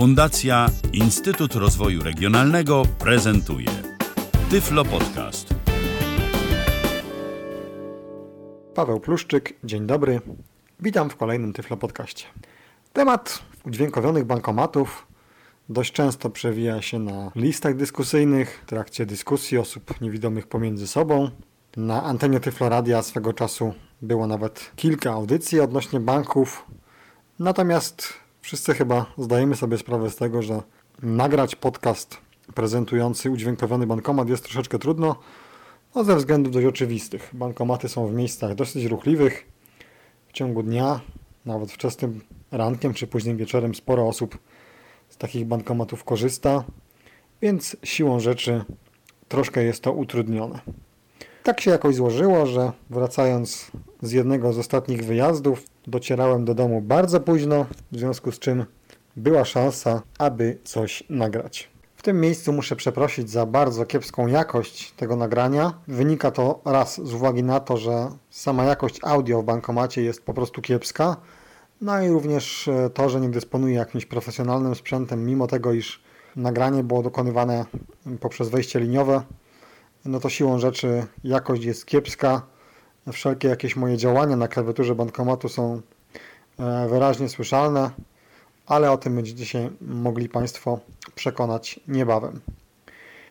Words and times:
Fundacja 0.00 0.66
Instytut 0.92 1.54
Rozwoju 1.54 2.02
Regionalnego 2.02 2.82
prezentuje 2.98 3.66
Tyflo 4.50 4.84
Podcast. 4.84 5.54
Paweł 8.74 9.00
Pluszczyk, 9.00 9.54
dzień 9.64 9.86
dobry. 9.86 10.20
Witam 10.80 11.10
w 11.10 11.16
kolejnym 11.16 11.52
Tyflo 11.52 11.76
Podcaście. 11.76 12.24
Temat 12.92 13.42
udźwiękowionych 13.66 14.24
bankomatów 14.24 15.06
dość 15.68 15.92
często 15.92 16.30
przewija 16.30 16.82
się 16.82 16.98
na 16.98 17.30
listach 17.36 17.76
dyskusyjnych, 17.76 18.62
w 18.66 18.68
trakcie 18.68 19.06
dyskusji 19.06 19.58
osób 19.58 20.00
niewidomych 20.00 20.46
pomiędzy 20.46 20.86
sobą. 20.86 21.30
Na 21.76 22.02
antenie 22.02 22.40
Tyfloradia 22.40 23.02
swego 23.02 23.32
czasu 23.32 23.74
było 24.02 24.26
nawet 24.26 24.72
kilka 24.76 25.12
audycji 25.12 25.60
odnośnie 25.60 26.00
banków. 26.00 26.64
Natomiast 27.38 28.19
wszyscy 28.40 28.74
chyba 28.74 29.06
zdajemy 29.18 29.56
sobie 29.56 29.78
sprawę 29.78 30.10
z 30.10 30.16
tego, 30.16 30.42
że 30.42 30.62
nagrać 31.02 31.56
podcast 31.56 32.18
prezentujący 32.54 33.30
udźwiękowiony 33.30 33.86
bankomat 33.86 34.28
jest 34.28 34.44
troszeczkę 34.44 34.78
trudno, 34.78 35.16
no 35.94 36.04
ze 36.04 36.16
względów 36.16 36.52
dość 36.52 36.66
oczywistych. 36.66 37.30
Bankomaty 37.32 37.88
są 37.88 38.06
w 38.06 38.14
miejscach 38.14 38.54
dosyć 38.54 38.84
ruchliwych. 38.84 39.46
W 40.28 40.32
ciągu 40.32 40.62
dnia, 40.62 41.00
nawet 41.44 41.72
wczesnym 41.72 42.20
rankiem 42.52 42.94
czy 42.94 43.06
późnym 43.06 43.36
wieczorem 43.36 43.74
sporo 43.74 44.08
osób 44.08 44.38
z 45.08 45.16
takich 45.16 45.46
bankomatów 45.46 46.04
korzysta, 46.04 46.64
więc 47.42 47.76
siłą 47.82 48.20
rzeczy 48.20 48.64
troszkę 49.28 49.64
jest 49.64 49.82
to 49.82 49.92
utrudnione. 49.92 50.60
Tak 51.42 51.60
się 51.60 51.70
jakoś 51.70 51.94
złożyło, 51.94 52.46
że 52.46 52.72
wracając 52.90 53.70
z 54.02 54.12
jednego 54.12 54.52
z 54.52 54.58
ostatnich 54.58 55.04
wyjazdów, 55.04 55.64
docierałem 55.86 56.44
do 56.44 56.54
domu 56.54 56.80
bardzo 56.80 57.20
późno, 57.20 57.66
w 57.92 57.98
związku 57.98 58.32
z 58.32 58.38
czym 58.38 58.64
była 59.16 59.44
szansa, 59.44 60.02
aby 60.18 60.58
coś 60.64 61.04
nagrać. 61.10 61.68
W 61.96 62.02
tym 62.02 62.20
miejscu 62.20 62.52
muszę 62.52 62.76
przeprosić 62.76 63.30
za 63.30 63.46
bardzo 63.46 63.86
kiepską 63.86 64.26
jakość 64.26 64.92
tego 64.92 65.16
nagrania. 65.16 65.72
Wynika 65.88 66.30
to 66.30 66.60
raz 66.64 67.06
z 67.06 67.14
uwagi 67.14 67.42
na 67.42 67.60
to, 67.60 67.76
że 67.76 68.08
sama 68.30 68.64
jakość 68.64 68.98
audio 69.02 69.42
w 69.42 69.44
bankomacie 69.44 70.02
jest 70.02 70.22
po 70.22 70.34
prostu 70.34 70.62
kiepska, 70.62 71.16
no 71.80 72.02
i 72.02 72.08
również 72.08 72.68
e, 72.68 72.90
to, 72.90 73.08
że 73.08 73.20
nie 73.20 73.28
dysponuję 73.28 73.74
jakimś 73.74 74.06
profesjonalnym 74.06 74.74
sprzętem, 74.74 75.26
mimo 75.26 75.46
tego, 75.46 75.72
iż 75.72 76.02
nagranie 76.36 76.84
było 76.84 77.02
dokonywane 77.02 77.64
poprzez 78.20 78.48
wejście 78.48 78.80
liniowe, 78.80 79.22
no 80.04 80.20
to 80.20 80.28
siłą 80.28 80.58
rzeczy 80.58 81.06
jakość 81.24 81.64
jest 81.64 81.86
kiepska. 81.86 82.42
Wszelkie 83.12 83.48
jakieś 83.48 83.76
moje 83.76 83.96
działania 83.96 84.36
na 84.36 84.48
klawiaturze 84.48 84.94
bankomatu 84.94 85.48
są 85.48 85.80
e, 86.58 86.88
wyraźnie 86.88 87.28
słyszalne, 87.28 87.90
ale 88.66 88.90
o 88.90 88.98
tym 88.98 89.16
będziecie 89.16 89.46
się 89.46 89.70
mogli 89.80 90.28
Państwo 90.28 90.80
przekonać 91.14 91.80
niebawem. 91.88 92.40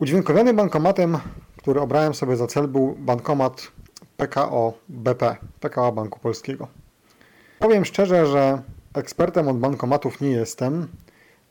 Udźwiękowiony 0.00 0.54
bankomatem, 0.54 1.18
który 1.56 1.80
obrałem 1.80 2.14
sobie 2.14 2.36
za 2.36 2.46
cel, 2.46 2.68
był 2.68 2.94
bankomat 2.98 3.72
PKO 4.16 4.72
BP, 4.88 5.36
PKO 5.60 5.92
Banku 5.92 6.20
Polskiego. 6.20 6.68
Powiem 7.58 7.84
szczerze, 7.84 8.26
że 8.26 8.62
ekspertem 8.94 9.48
od 9.48 9.58
bankomatów 9.58 10.20
nie 10.20 10.30
jestem. 10.30 10.88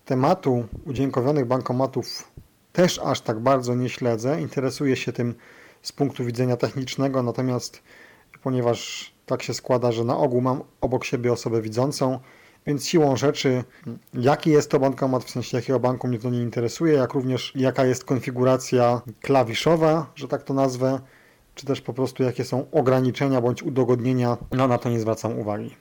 Tematu 0.05 0.65
udźwiękowionych 0.85 1.45
bankomatów 1.45 2.31
też 2.73 2.99
aż 2.99 3.21
tak 3.21 3.39
bardzo 3.39 3.75
nie 3.75 3.89
śledzę. 3.89 4.41
Interesuję 4.41 4.95
się 4.95 5.13
tym 5.13 5.35
z 5.81 5.91
punktu 5.91 6.25
widzenia 6.25 6.57
technicznego, 6.57 7.23
natomiast 7.23 7.81
ponieważ 8.43 9.11
tak 9.25 9.43
się 9.43 9.53
składa, 9.53 9.91
że 9.91 10.03
na 10.03 10.17
ogół 10.17 10.41
mam 10.41 10.63
obok 10.81 11.05
siebie 11.05 11.33
osobę 11.33 11.61
widzącą, 11.61 12.19
więc 12.65 12.85
siłą 12.87 13.15
rzeczy, 13.15 13.63
jaki 14.13 14.49
jest 14.49 14.71
to 14.71 14.79
bankomat, 14.79 15.23
w 15.23 15.29
sensie 15.29 15.57
jakiego 15.57 15.79
banku 15.79 16.07
mnie 16.07 16.19
to 16.19 16.29
nie 16.29 16.41
interesuje, 16.41 16.93
jak 16.93 17.13
również 17.13 17.51
jaka 17.55 17.85
jest 17.85 18.05
konfiguracja 18.05 19.01
klawiszowa, 19.21 20.11
że 20.15 20.27
tak 20.27 20.43
to 20.43 20.53
nazwę, 20.53 20.99
czy 21.55 21.65
też 21.65 21.81
po 21.81 21.93
prostu 21.93 22.23
jakie 22.23 22.45
są 22.45 22.71
ograniczenia 22.71 23.41
bądź 23.41 23.63
udogodnienia, 23.63 24.37
no 24.51 24.67
na 24.67 24.77
to 24.77 24.89
nie 24.89 24.99
zwracam 24.99 25.39
uwagi. 25.39 25.75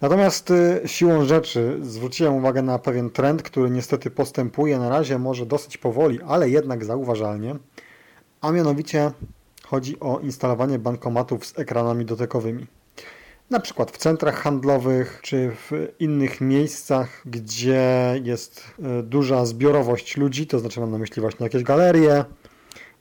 Natomiast 0.00 0.50
y, 0.50 0.80
siłą 0.86 1.24
rzeczy 1.24 1.78
zwróciłem 1.82 2.34
uwagę 2.34 2.62
na 2.62 2.78
pewien 2.78 3.10
trend, 3.10 3.42
który 3.42 3.70
niestety 3.70 4.10
postępuje 4.10 4.78
na 4.78 4.88
razie 4.88 5.18
może 5.18 5.46
dosyć 5.46 5.78
powoli, 5.78 6.18
ale 6.28 6.50
jednak 6.50 6.84
zauważalnie, 6.84 7.56
a 8.40 8.52
mianowicie 8.52 9.10
chodzi 9.70 10.00
o 10.00 10.18
instalowanie 10.18 10.78
bankomatów 10.78 11.46
z 11.46 11.58
ekranami 11.58 12.04
dotykowymi. 12.04 12.66
Na 13.50 13.60
przykład 13.60 13.90
w 13.90 13.96
centrach 13.96 14.34
handlowych 14.34 15.20
czy 15.22 15.50
w 15.50 15.70
innych 15.98 16.40
miejscach, 16.40 17.22
gdzie 17.26 18.20
jest 18.24 18.64
y, 19.00 19.02
duża 19.02 19.46
zbiorowość 19.46 20.16
ludzi, 20.16 20.46
to 20.46 20.58
znaczy 20.58 20.80
mam 20.80 20.90
na 20.90 20.98
myśli 20.98 21.20
właśnie 21.20 21.44
jakieś 21.44 21.62
galerie 21.62 22.24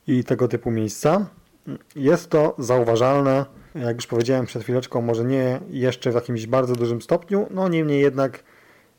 i 0.07 0.23
tego 0.23 0.47
typu 0.47 0.72
miejsca. 0.72 1.25
Jest 1.95 2.29
to 2.29 2.56
zauważalne 2.57 3.45
jak 3.75 3.95
już 3.95 4.07
powiedziałem 4.07 4.45
przed 4.45 4.63
chwileczką, 4.63 5.01
może 5.01 5.25
nie 5.25 5.59
jeszcze 5.69 6.11
w 6.11 6.16
jakimś 6.16 6.47
bardzo 6.47 6.75
dużym 6.75 7.01
stopniu, 7.01 7.47
no 7.51 7.67
niemniej 7.67 8.01
jednak 8.01 8.44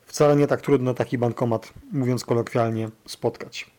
wcale 0.06 0.36
nie 0.36 0.46
tak 0.46 0.60
trudno 0.60 0.94
taki 0.94 1.18
bankomat, 1.18 1.72
mówiąc 1.92 2.24
kolokwialnie, 2.24 2.88
spotkać. 3.06 3.77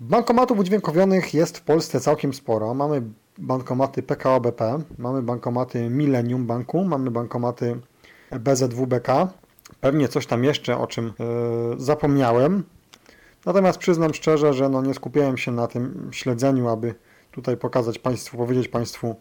Bankomatów 0.00 0.58
udźwiękowionych 0.58 1.34
jest 1.34 1.58
w 1.58 1.62
Polsce 1.62 2.00
całkiem 2.00 2.34
sporo. 2.34 2.74
Mamy 2.74 3.02
bankomaty 3.38 4.02
PKO 4.02 4.40
BP, 4.40 4.78
mamy 4.98 5.22
bankomaty 5.22 5.90
Millennium 5.90 6.46
Banku, 6.46 6.84
mamy 6.84 7.10
bankomaty 7.10 7.80
BZWBK, 8.40 9.28
pewnie 9.80 10.08
coś 10.08 10.26
tam 10.26 10.44
jeszcze, 10.44 10.78
o 10.78 10.86
czym 10.86 11.12
yy, 11.18 11.80
zapomniałem. 11.80 12.64
Natomiast 13.46 13.78
przyznam 13.78 14.14
szczerze, 14.14 14.54
że 14.54 14.68
no 14.68 14.82
nie 14.82 14.94
skupiałem 14.94 15.38
się 15.38 15.52
na 15.52 15.66
tym 15.66 16.08
śledzeniu, 16.12 16.68
aby 16.68 16.94
tutaj 17.30 17.56
pokazać 17.56 17.98
Państwu, 17.98 18.36
powiedzieć 18.36 18.68
Państwu, 18.68 19.16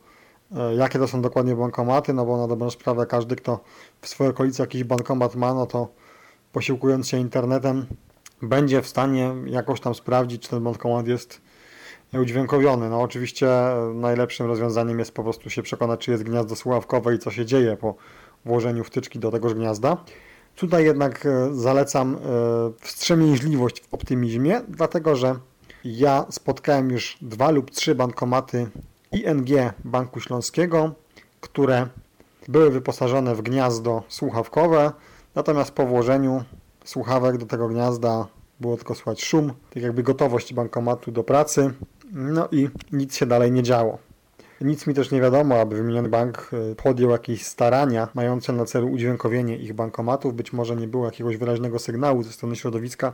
E, 0.55 0.75
jakie 0.75 0.99
to 0.99 1.07
są 1.07 1.21
dokładnie 1.21 1.55
bankomaty, 1.55 2.13
no 2.13 2.25
bo 2.25 2.37
na 2.37 2.47
dobrą 2.47 2.69
sprawę 2.69 3.05
każdy, 3.05 3.35
kto 3.35 3.59
w 4.01 4.07
swojej 4.07 4.31
okolicy 4.31 4.61
jakiś 4.61 4.83
bankomat 4.83 5.35
ma, 5.35 5.53
no 5.53 5.65
to 5.65 5.87
posiłkując 6.51 7.07
się 7.07 7.17
internetem 7.17 7.85
będzie 8.41 8.81
w 8.81 8.87
stanie 8.87 9.35
jakoś 9.45 9.81
tam 9.81 9.95
sprawdzić, 9.95 10.41
czy 10.41 10.49
ten 10.49 10.63
bankomat 10.63 11.07
jest 11.07 11.41
udźwiękowiony. 12.13 12.89
No 12.89 13.01
oczywiście 13.01 13.49
najlepszym 13.93 14.47
rozwiązaniem 14.47 14.99
jest 14.99 15.11
po 15.11 15.23
prostu 15.23 15.49
się 15.49 15.63
przekonać, 15.63 15.99
czy 15.99 16.11
jest 16.11 16.23
gniazdo 16.23 16.55
słuchawkowe 16.55 17.15
i 17.15 17.19
co 17.19 17.31
się 17.31 17.45
dzieje 17.45 17.77
po 17.77 17.95
włożeniu 18.45 18.83
wtyczki 18.83 19.19
do 19.19 19.31
tegoż 19.31 19.53
gniazda. 19.53 19.97
Tutaj 20.55 20.85
jednak 20.85 21.25
e, 21.25 21.53
zalecam 21.53 22.15
e, 22.15 22.19
wstrzemięźliwość 22.81 23.81
w 23.81 23.93
optymizmie, 23.93 24.61
dlatego 24.67 25.15
że 25.15 25.35
ja 25.83 26.25
spotkałem 26.29 26.91
już 26.91 27.17
dwa 27.21 27.51
lub 27.51 27.71
trzy 27.71 27.95
bankomaty 27.95 28.69
ING 29.11 29.73
Banku 29.85 30.19
Śląskiego, 30.19 30.91
które 31.41 31.87
były 32.47 32.71
wyposażone 32.71 33.35
w 33.35 33.41
gniazdo 33.41 34.03
słuchawkowe, 34.07 34.91
natomiast 35.35 35.71
po 35.71 35.85
włożeniu 35.85 36.43
słuchawek 36.89 37.37
do 37.37 37.45
tego 37.45 37.67
gniazda 37.67 38.27
było 38.59 38.77
tylko 38.77 38.95
słychać 38.95 39.23
szum, 39.23 39.53
tak 39.73 39.83
jakby 39.83 40.03
gotowość 40.03 40.53
bankomatu 40.53 41.11
do 41.11 41.23
pracy, 41.23 41.73
no 42.11 42.47
i 42.51 42.69
nic 42.91 43.15
się 43.15 43.25
dalej 43.25 43.51
nie 43.51 43.63
działo. 43.63 43.97
Nic 44.61 44.87
mi 44.87 44.93
też 44.93 45.11
nie 45.11 45.21
wiadomo, 45.21 45.59
aby 45.59 45.75
wymieniony 45.75 46.09
bank 46.09 46.51
e, 46.71 46.75
podjął 46.75 47.11
jakieś 47.11 47.45
starania 47.45 48.07
mające 48.13 48.53
na 48.53 48.65
celu 48.65 48.87
udźwiękowienie 48.91 49.57
ich 49.57 49.73
bankomatów. 49.73 50.33
Być 50.33 50.53
może 50.53 50.75
nie 50.75 50.87
było 50.87 51.05
jakiegoś 51.05 51.37
wyraźnego 51.37 51.79
sygnału 51.79 52.23
ze 52.23 52.31
strony 52.31 52.55
środowiska, 52.55 53.13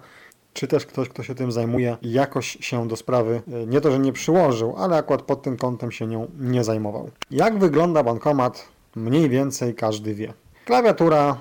czy 0.54 0.68
też 0.68 0.86
ktoś, 0.86 1.10
kto 1.10 1.24
się 1.24 1.36
tym 1.36 1.52
zajmuje, 1.52 1.98
jakoś 2.02 2.58
się 2.62 2.88
do 2.88 2.96
sprawy 2.96 3.42
e, 3.54 3.66
nie 3.68 3.82
to, 3.82 3.92
że 3.92 4.00
nie 4.00 4.14
przyłożył, 4.14 4.76
ale 4.78 4.98
akurat 4.98 5.22
pod 5.22 5.42
tym 5.42 5.58
kątem 5.58 5.92
się 5.92 6.08
nią 6.08 6.28
nie 6.40 6.64
zajmował. 6.64 7.10
Jak 7.32 7.60
wygląda 7.60 8.04
bankomat? 8.04 8.68
Mniej 8.96 9.30
więcej 9.30 9.76
każdy 9.76 10.16
wie. 10.16 10.34
Klawiatura 10.66 11.38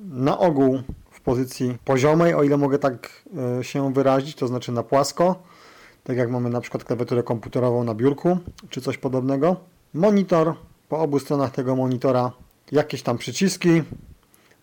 na 0.00 0.38
ogół 0.38 0.78
w 1.20 1.22
pozycji 1.22 1.78
poziomej, 1.84 2.34
o 2.34 2.42
ile 2.42 2.56
mogę 2.56 2.78
tak 2.78 3.24
e, 3.58 3.64
się 3.64 3.92
wyrazić, 3.92 4.34
to 4.34 4.46
znaczy 4.46 4.72
na 4.72 4.82
płasko, 4.82 5.42
tak 6.04 6.16
jak 6.16 6.30
mamy 6.30 6.50
na 6.50 6.60
przykład 6.60 6.84
klawiaturę 6.84 7.22
komputerową 7.22 7.84
na 7.84 7.94
biurku, 7.94 8.38
czy 8.70 8.80
coś 8.80 8.98
podobnego. 8.98 9.56
Monitor, 9.94 10.54
po 10.88 10.98
obu 10.98 11.18
stronach 11.18 11.50
tego 11.50 11.76
monitora 11.76 12.32
jakieś 12.72 13.02
tam 13.02 13.18
przyciski, 13.18 13.82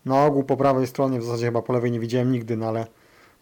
na 0.04 0.24
ogół 0.24 0.44
po 0.44 0.56
prawej 0.56 0.86
stronie, 0.86 1.20
w 1.20 1.24
zasadzie 1.24 1.46
chyba 1.46 1.62
po 1.62 1.72
lewej 1.72 1.90
nie 1.90 2.00
widziałem 2.00 2.32
nigdy, 2.32 2.56
no 2.56 2.66
ale 2.66 2.86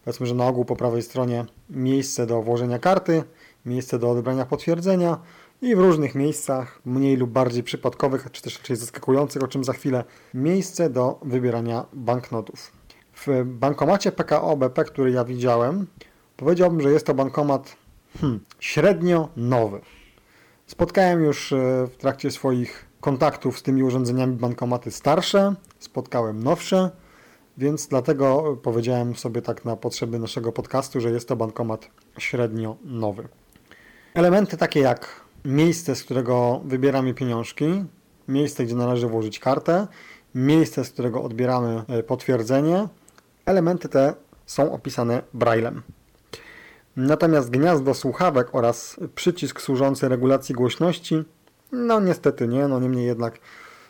Powiedzmy, 0.07 0.25
że 0.25 0.35
na 0.35 0.47
ogół 0.47 0.65
po 0.65 0.75
prawej 0.75 1.03
stronie 1.03 1.45
miejsce 1.69 2.25
do 2.25 2.41
włożenia 2.41 2.79
karty, 2.79 3.23
miejsce 3.65 3.99
do 3.99 4.09
odebrania 4.09 4.45
potwierdzenia 4.45 5.17
i 5.61 5.75
w 5.75 5.79
różnych 5.79 6.15
miejscach, 6.15 6.81
mniej 6.85 7.17
lub 7.17 7.29
bardziej 7.29 7.63
przypadkowych, 7.63 8.27
czy 8.31 8.41
też 8.41 8.57
raczej 8.57 8.75
zaskakujących, 8.75 9.43
o 9.43 9.47
czym 9.47 9.63
za 9.63 9.73
chwilę, 9.73 10.03
miejsce 10.33 10.89
do 10.89 11.19
wybierania 11.21 11.85
banknotów. 11.93 12.76
W 13.25 13.43
bankomacie 13.45 14.11
PKO 14.11 14.57
BP, 14.57 14.85
który 14.85 15.11
ja 15.11 15.25
widziałem, 15.25 15.87
powiedziałbym, 16.37 16.81
że 16.81 16.91
jest 16.91 17.05
to 17.05 17.13
bankomat 17.13 17.75
hmm, 18.21 18.39
średnio 18.59 19.29
nowy. 19.35 19.81
Spotkałem 20.67 21.23
już 21.23 21.53
e, 21.53 21.87
w 21.87 21.97
trakcie 21.97 22.31
swoich 22.31 22.85
kontaktów 23.01 23.59
z 23.59 23.63
tymi 23.63 23.83
urządzeniami 23.83 24.35
bankomaty 24.35 24.91
starsze, 24.91 25.55
spotkałem 25.79 26.43
nowsze. 26.43 26.91
Więc 27.57 27.87
dlatego 27.87 28.57
powiedziałem 28.63 29.15
sobie 29.15 29.41
tak 29.41 29.65
na 29.65 29.75
potrzeby 29.75 30.19
naszego 30.19 30.51
podcastu, 30.51 31.01
że 31.01 31.11
jest 31.11 31.27
to 31.27 31.35
bankomat 31.35 31.89
średnio 32.17 32.75
nowy. 32.83 33.27
Elementy 34.13 34.57
takie 34.57 34.79
jak 34.79 35.21
miejsce, 35.45 35.95
z 35.95 36.03
którego 36.03 36.61
wybieramy 36.65 37.13
pieniążki, 37.13 37.83
miejsce, 38.27 38.65
gdzie 38.65 38.75
należy 38.75 39.07
włożyć 39.07 39.39
kartę, 39.39 39.87
miejsce, 40.35 40.85
z 40.85 40.89
którego 40.89 41.23
odbieramy 41.23 41.83
e, 41.87 42.03
potwierdzenie. 42.03 42.87
Elementy 43.47 43.89
te 43.89 44.13
są 44.45 44.73
opisane 44.73 45.21
braillem. 45.33 45.81
Natomiast 46.95 47.49
gniazdo 47.49 47.93
słuchawek 47.93 48.55
oraz 48.55 48.99
przycisk 49.15 49.61
służący 49.61 50.09
regulacji 50.09 50.55
głośności, 50.55 51.23
no 51.71 51.99
niestety 51.99 52.47
nie, 52.47 52.67
no 52.67 52.79
niemniej 52.79 53.05
jednak 53.05 53.39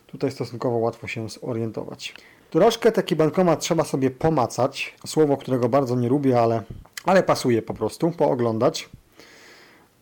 tutaj 0.08 0.32
stosunkowo 0.32 0.78
łatwo 0.78 1.08
się 1.08 1.30
zorientować. 1.30 2.16
Troszkę 2.50 2.92
taki 2.92 3.16
bankomat 3.16 3.60
trzeba 3.60 3.84
sobie 3.84 4.12
pomacać, 4.12 4.96
słowo, 5.06 5.38
którego 5.38 5.70
bardzo 5.70 5.96
nie 5.96 6.10
lubię, 6.10 6.42
ale, 6.42 6.64
ale 7.06 7.24
pasuje 7.24 7.62
po 7.62 7.74
prostu, 7.74 8.12
pooglądać. 8.12 8.90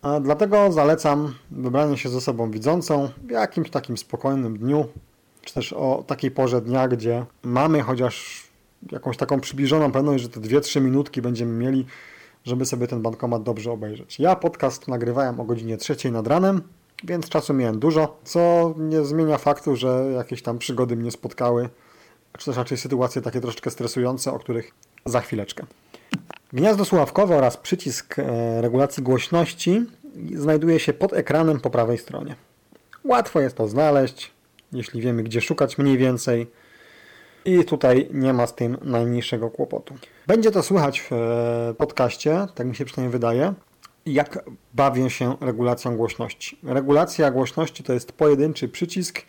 A 0.01 0.19
dlatego 0.19 0.71
zalecam 0.71 1.35
wybranie 1.51 1.97
się 1.97 2.09
ze 2.09 2.21
sobą 2.21 2.51
widzącą 2.51 3.09
w 3.23 3.29
jakimś 3.29 3.69
takim 3.69 3.97
spokojnym 3.97 4.57
dniu, 4.57 4.87
czy 5.41 5.53
też 5.53 5.73
o 5.73 6.03
takiej 6.07 6.31
porze 6.31 6.61
dnia, 6.61 6.87
gdzie 6.87 7.25
mamy 7.43 7.81
chociaż 7.81 8.44
jakąś 8.91 9.17
taką 9.17 9.39
przybliżoną 9.39 9.91
pewność, 9.91 10.23
że 10.23 10.29
te 10.29 10.39
2-3 10.39 10.81
minutki 10.81 11.21
będziemy 11.21 11.51
mieli, 11.65 11.85
żeby 12.45 12.65
sobie 12.65 12.87
ten 12.87 13.01
bankomat 13.01 13.43
dobrze 13.43 13.71
obejrzeć. 13.71 14.19
Ja 14.19 14.35
podcast 14.35 14.87
nagrywałem 14.87 15.39
o 15.39 15.43
godzinie 15.43 15.77
3 15.77 16.11
nad 16.11 16.27
ranem, 16.27 16.61
więc 17.03 17.29
czasu 17.29 17.53
miałem 17.53 17.79
dużo, 17.79 18.19
co 18.23 18.73
nie 18.77 19.05
zmienia 19.05 19.37
faktu, 19.37 19.75
że 19.75 20.11
jakieś 20.15 20.41
tam 20.41 20.57
przygody 20.57 20.95
mnie 20.95 21.11
spotkały, 21.11 21.69
czy 22.37 22.45
też 22.45 22.57
raczej 22.57 22.77
sytuacje 22.77 23.21
takie 23.21 23.41
troszeczkę 23.41 23.71
stresujące, 23.71 24.33
o 24.33 24.39
których 24.39 24.71
za 25.05 25.21
chwileczkę. 25.21 25.65
Gniazdo 26.53 26.85
słuchawkowe 26.85 27.37
oraz 27.37 27.57
przycisk 27.57 28.19
e, 28.19 28.61
regulacji 28.61 29.03
głośności 29.03 29.85
znajduje 30.35 30.79
się 30.79 30.93
pod 30.93 31.13
ekranem 31.13 31.59
po 31.59 31.69
prawej 31.69 31.97
stronie. 31.97 32.35
Łatwo 33.03 33.41
jest 33.41 33.57
to 33.57 33.67
znaleźć, 33.67 34.31
jeśli 34.71 35.01
wiemy 35.01 35.23
gdzie 35.23 35.41
szukać 35.41 35.77
mniej 35.77 35.97
więcej 35.97 36.47
i 37.45 37.65
tutaj 37.65 38.09
nie 38.13 38.33
ma 38.33 38.47
z 38.47 38.55
tym 38.55 38.77
najmniejszego 38.81 39.49
kłopotu. 39.49 39.95
Będzie 40.27 40.51
to 40.51 40.63
słychać 40.63 41.01
w 41.01 41.11
e, 41.11 41.73
podcaście, 41.77 42.47
tak 42.55 42.67
mi 42.67 42.75
się 42.75 42.85
przynajmniej 42.85 43.11
wydaje, 43.11 43.53
jak 44.05 44.45
bawię 44.73 45.09
się 45.09 45.35
regulacją 45.41 45.97
głośności. 45.97 46.59
Regulacja 46.63 47.31
głośności 47.31 47.83
to 47.83 47.93
jest 47.93 48.11
pojedynczy 48.11 48.67
przycisk 48.67 49.21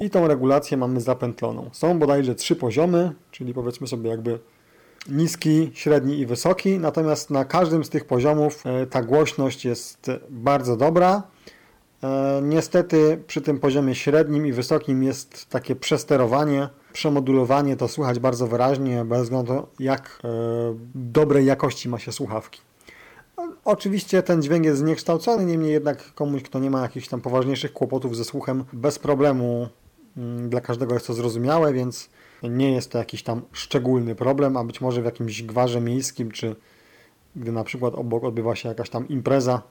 i 0.00 0.10
tą 0.10 0.28
regulację 0.28 0.76
mamy 0.76 1.00
zapętloną. 1.00 1.70
Są 1.72 1.98
bodajże 1.98 2.34
trzy 2.34 2.56
poziomy, 2.56 3.12
czyli 3.30 3.54
powiedzmy 3.54 3.86
sobie 3.86 4.10
jakby 4.10 4.38
niski, 5.08 5.70
średni 5.74 6.18
i 6.18 6.26
wysoki, 6.26 6.78
natomiast 6.78 7.30
na 7.30 7.44
każdym 7.44 7.84
z 7.84 7.90
tych 7.90 8.04
poziomów 8.04 8.66
e, 8.66 8.86
ta 8.86 9.02
głośność 9.02 9.64
jest 9.64 10.10
bardzo 10.30 10.76
dobra. 10.76 11.22
E, 12.02 12.40
niestety 12.42 13.22
przy 13.26 13.40
tym 13.40 13.58
poziomie 13.60 13.94
średnim 13.94 14.46
i 14.46 14.52
wysokim 14.52 15.02
jest 15.02 15.48
takie 15.48 15.76
przesterowanie, 15.76 16.68
przemodulowanie, 16.94 17.76
to 17.76 17.88
słychać 17.88 18.18
bardzo 18.18 18.46
wyraźnie, 18.46 19.04
bez 19.04 19.22
względu 19.22 19.52
na 19.54 19.60
to, 19.60 19.68
jak 19.78 20.18
e, 20.24 20.28
dobrej 20.94 21.46
jakości 21.46 21.88
ma 21.88 21.98
się 21.98 22.12
słuchawki. 22.12 22.60
Oczywiście 23.64 24.22
ten 24.22 24.42
dźwięk 24.42 24.64
jest 24.64 24.78
zniekształcony, 24.78 25.44
niemniej 25.44 25.72
jednak 25.72 26.14
komuś, 26.14 26.42
kto 26.42 26.58
nie 26.58 26.70
ma 26.70 26.82
jakichś 26.82 27.08
tam 27.08 27.20
poważniejszych 27.20 27.72
kłopotów 27.72 28.16
ze 28.16 28.24
słuchem, 28.24 28.64
bez 28.72 28.98
problemu 28.98 29.68
mm, 30.16 30.50
dla 30.50 30.60
każdego 30.60 30.94
jest 30.94 31.06
to 31.06 31.14
zrozumiałe, 31.14 31.72
więc 31.72 32.10
nie 32.42 32.72
jest 32.72 32.90
to 32.90 32.98
jakiś 32.98 33.22
tam 33.22 33.42
szczególny 33.52 34.14
problem, 34.14 34.56
a 34.56 34.64
być 34.64 34.80
może 34.80 35.02
w 35.02 35.04
jakimś 35.04 35.42
gwarze 35.42 35.80
miejskim, 35.80 36.30
czy 36.30 36.56
gdy 37.36 37.52
na 37.52 37.64
przykład 37.64 37.94
obok 37.94 38.24
odbywa 38.24 38.56
się 38.56 38.68
jakaś 38.68 38.90
tam 38.90 39.08
impreza, 39.08 39.62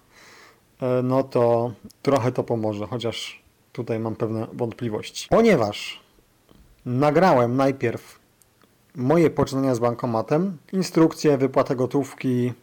e, 0.82 1.02
no 1.04 1.24
to 1.24 1.72
trochę 2.02 2.32
to 2.32 2.44
pomoże, 2.44 2.88
chociaż 2.88 3.44
tutaj 3.74 4.00
mam 4.00 4.16
pewne 4.16 4.48
wątpliwości. 4.54 5.28
Ponieważ 5.30 6.03
nagrałem 6.86 7.56
najpierw 7.58 8.20
moje 8.96 9.30
poczynania 9.30 9.76
z 9.76 9.80
bankomatem, 9.80 10.58
instrukcje, 10.74 11.38
wypłatę 11.38 11.76
gotówki 11.76 12.54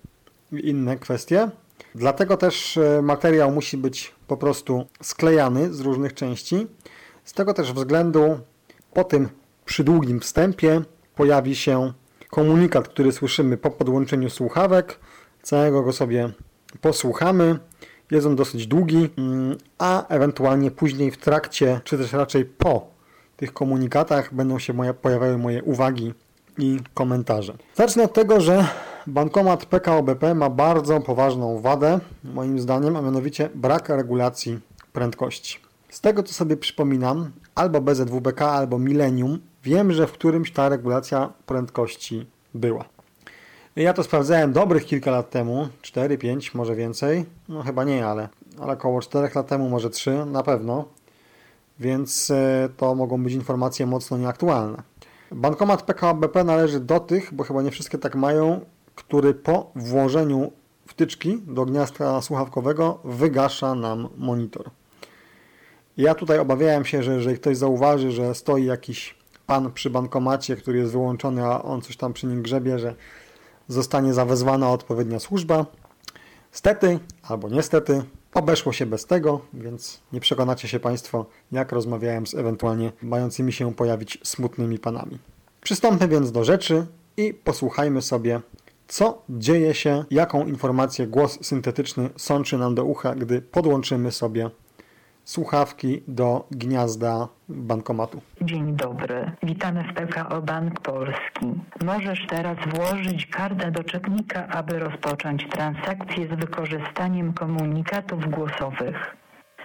i 0.52 0.68
inne 0.68 0.96
kwestie, 0.96 1.50
dlatego 1.94 2.36
też 2.36 2.76
e, 2.76 3.02
materiał 3.02 3.50
musi 3.50 3.76
być 3.76 4.14
po 4.26 4.36
prostu 4.36 4.86
sklejany 5.02 5.74
z 5.74 5.80
różnych 5.80 6.14
części. 6.14 6.66
Z 7.24 7.32
tego 7.32 7.54
też 7.54 7.72
względu 7.72 8.40
po 8.94 9.04
tym 9.04 9.28
przy 9.64 9.84
długim 9.84 10.20
wstępie 10.20 10.82
pojawi 11.14 11.56
się 11.56 11.92
komunikat, 12.30 12.88
który 12.88 13.12
słyszymy 13.12 13.56
po 13.56 13.70
podłączeniu 13.70 14.30
słuchawek. 14.30 14.98
Całego 15.42 15.82
go 15.82 15.92
sobie 15.92 16.32
posłuchamy. 16.80 17.58
Jest 18.10 18.26
on 18.26 18.36
dosyć 18.36 18.66
długi, 18.66 19.10
mm, 19.18 19.56
a 19.78 20.06
ewentualnie 20.06 20.70
później 20.70 21.10
w 21.10 21.16
trakcie, 21.16 21.80
czy 21.84 21.98
też 21.98 22.12
raczej 22.12 22.44
po 22.44 22.89
tych 23.40 23.52
komunikatach 23.52 24.34
będą 24.34 24.58
się 24.58 24.74
pojawiały 25.02 25.38
moje 25.38 25.62
uwagi 25.62 26.14
i 26.58 26.78
komentarze. 26.94 27.54
Zacznę 27.74 28.04
od 28.04 28.12
tego, 28.12 28.40
że 28.40 28.66
bankomat 29.06 29.66
PKO 29.66 30.02
BP 30.02 30.34
ma 30.34 30.50
bardzo 30.50 31.00
poważną 31.00 31.60
wadę, 31.60 32.00
moim 32.24 32.60
zdaniem, 32.60 32.96
a 32.96 33.02
mianowicie 33.02 33.50
brak 33.54 33.88
regulacji 33.88 34.58
prędkości. 34.92 35.58
Z 35.88 36.00
tego 36.00 36.22
co 36.22 36.34
sobie 36.34 36.56
przypominam, 36.56 37.30
albo 37.54 37.80
BZWBK, 37.80 38.42
albo 38.42 38.78
Millennium 38.78 39.38
Wiem, 39.64 39.92
że 39.92 40.06
w 40.06 40.12
którymś 40.12 40.52
ta 40.52 40.68
regulacja 40.68 41.32
prędkości 41.46 42.26
była. 42.54 42.84
Ja 43.76 43.92
to 43.92 44.02
sprawdzałem 44.02 44.52
dobrych 44.52 44.86
kilka 44.86 45.10
lat 45.10 45.30
temu, 45.30 45.68
4, 45.82 46.18
5, 46.18 46.54
może 46.54 46.76
więcej. 46.76 47.24
No 47.48 47.62
chyba 47.62 47.84
nie, 47.84 48.06
ale, 48.06 48.28
ale 48.60 48.72
około 48.72 49.00
4 49.00 49.30
lat 49.34 49.46
temu, 49.46 49.68
może 49.68 49.90
3 49.90 50.24
na 50.24 50.42
pewno. 50.42 50.84
Więc 51.80 52.30
e, 52.30 52.68
to 52.76 52.94
mogą 52.94 53.22
być 53.22 53.32
informacje 53.32 53.86
mocno 53.86 54.18
nieaktualne. 54.18 54.82
Bankomat 55.32 55.82
PKO 55.82 56.14
BP 56.14 56.44
należy 56.44 56.80
do 56.80 57.00
tych, 57.00 57.34
bo 57.34 57.44
chyba 57.44 57.62
nie 57.62 57.70
wszystkie 57.70 57.98
tak 57.98 58.14
mają, 58.14 58.60
który 58.94 59.34
po 59.34 59.70
włożeniu 59.74 60.52
wtyczki 60.86 61.42
do 61.46 61.64
gniazda 61.64 62.22
słuchawkowego 62.22 62.98
wygasza 63.04 63.74
nam 63.74 64.08
monitor. 64.16 64.70
Ja 65.96 66.14
tutaj 66.14 66.38
obawiałem 66.38 66.84
się, 66.84 67.02
że 67.02 67.14
jeżeli 67.14 67.36
ktoś 67.36 67.56
zauważy, 67.56 68.10
że 68.10 68.34
stoi 68.34 68.64
jakiś 68.64 69.14
pan 69.46 69.72
przy 69.72 69.90
bankomacie, 69.90 70.56
który 70.56 70.78
jest 70.78 70.92
wyłączony, 70.92 71.44
a 71.44 71.62
on 71.62 71.82
coś 71.82 71.96
tam 71.96 72.12
przy 72.12 72.26
nim 72.26 72.42
grzebie, 72.42 72.78
że 72.78 72.94
zostanie 73.68 74.14
zawezwana 74.14 74.70
odpowiednia 74.70 75.18
służba. 75.18 75.66
Stety, 76.52 76.98
albo 77.22 77.48
niestety, 77.48 78.02
obeszło 78.34 78.72
się 78.72 78.86
bez 78.86 79.06
tego, 79.06 79.40
więc 79.54 80.00
nie 80.12 80.20
przekonacie 80.20 80.68
się 80.68 80.80
Państwo, 80.80 81.26
jak 81.52 81.72
rozmawiałem 81.72 82.26
z 82.26 82.34
ewentualnie 82.34 82.92
mającymi 83.02 83.52
się 83.52 83.74
pojawić 83.74 84.18
smutnymi 84.24 84.78
panami. 84.78 85.18
Przystąpmy 85.60 86.08
więc 86.08 86.32
do 86.32 86.44
rzeczy 86.44 86.86
i 87.16 87.34
posłuchajmy 87.34 88.02
sobie, 88.02 88.40
co 88.88 89.22
dzieje 89.28 89.74
się, 89.74 90.04
jaką 90.10 90.46
informację 90.46 91.06
głos 91.06 91.38
syntetyczny 91.42 92.10
sączy 92.16 92.58
nam 92.58 92.74
do 92.74 92.84
ucha, 92.84 93.14
gdy 93.14 93.42
podłączymy 93.42 94.12
sobie 94.12 94.50
słuchawki 95.24 96.02
do 96.08 96.46
gniazda 96.50 97.28
bankomatu. 97.48 98.20
Dzień 98.40 98.76
dobry, 98.76 99.32
witamy 99.42 99.84
w 99.84 99.94
PKO 99.94 100.42
Bank 100.42 100.80
Polski. 100.80 101.46
Możesz 101.84 102.26
teraz 102.26 102.56
włożyć 102.74 103.26
kartę 103.26 103.70
do 103.70 103.84
czytnika, 103.84 104.48
aby 104.48 104.78
rozpocząć 104.78 105.48
transakcję 105.48 106.26
z 106.26 106.40
wykorzystaniem 106.40 107.32
komunikatów 107.32 108.30
głosowych. 108.30 109.16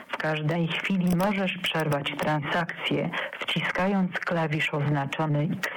W 0.08 0.18
każdej 0.18 0.68
chwili 0.68 1.16
możesz 1.16 1.58
przerwać 1.58 2.14
transakcję, 2.18 3.10
wciskając 3.40 4.12
klawisz 4.12 4.74
oznaczony 4.74 5.50
X. 5.54 5.70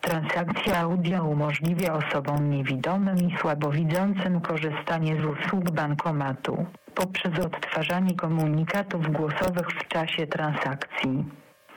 Transakcja 0.00 0.78
audio 0.78 1.24
umożliwia 1.24 1.92
osobom 1.92 2.50
niewidomym 2.50 3.18
i 3.18 3.36
słabowidzącym 3.36 4.40
korzystanie 4.40 5.16
z 5.22 5.24
usług 5.24 5.70
bankomatu 5.70 6.66
poprzez 6.98 7.46
odtwarzanie 7.46 8.14
komunikatów 8.14 9.12
głosowych 9.12 9.68
w 9.68 9.88
czasie 9.88 10.26
transakcji. 10.26 11.24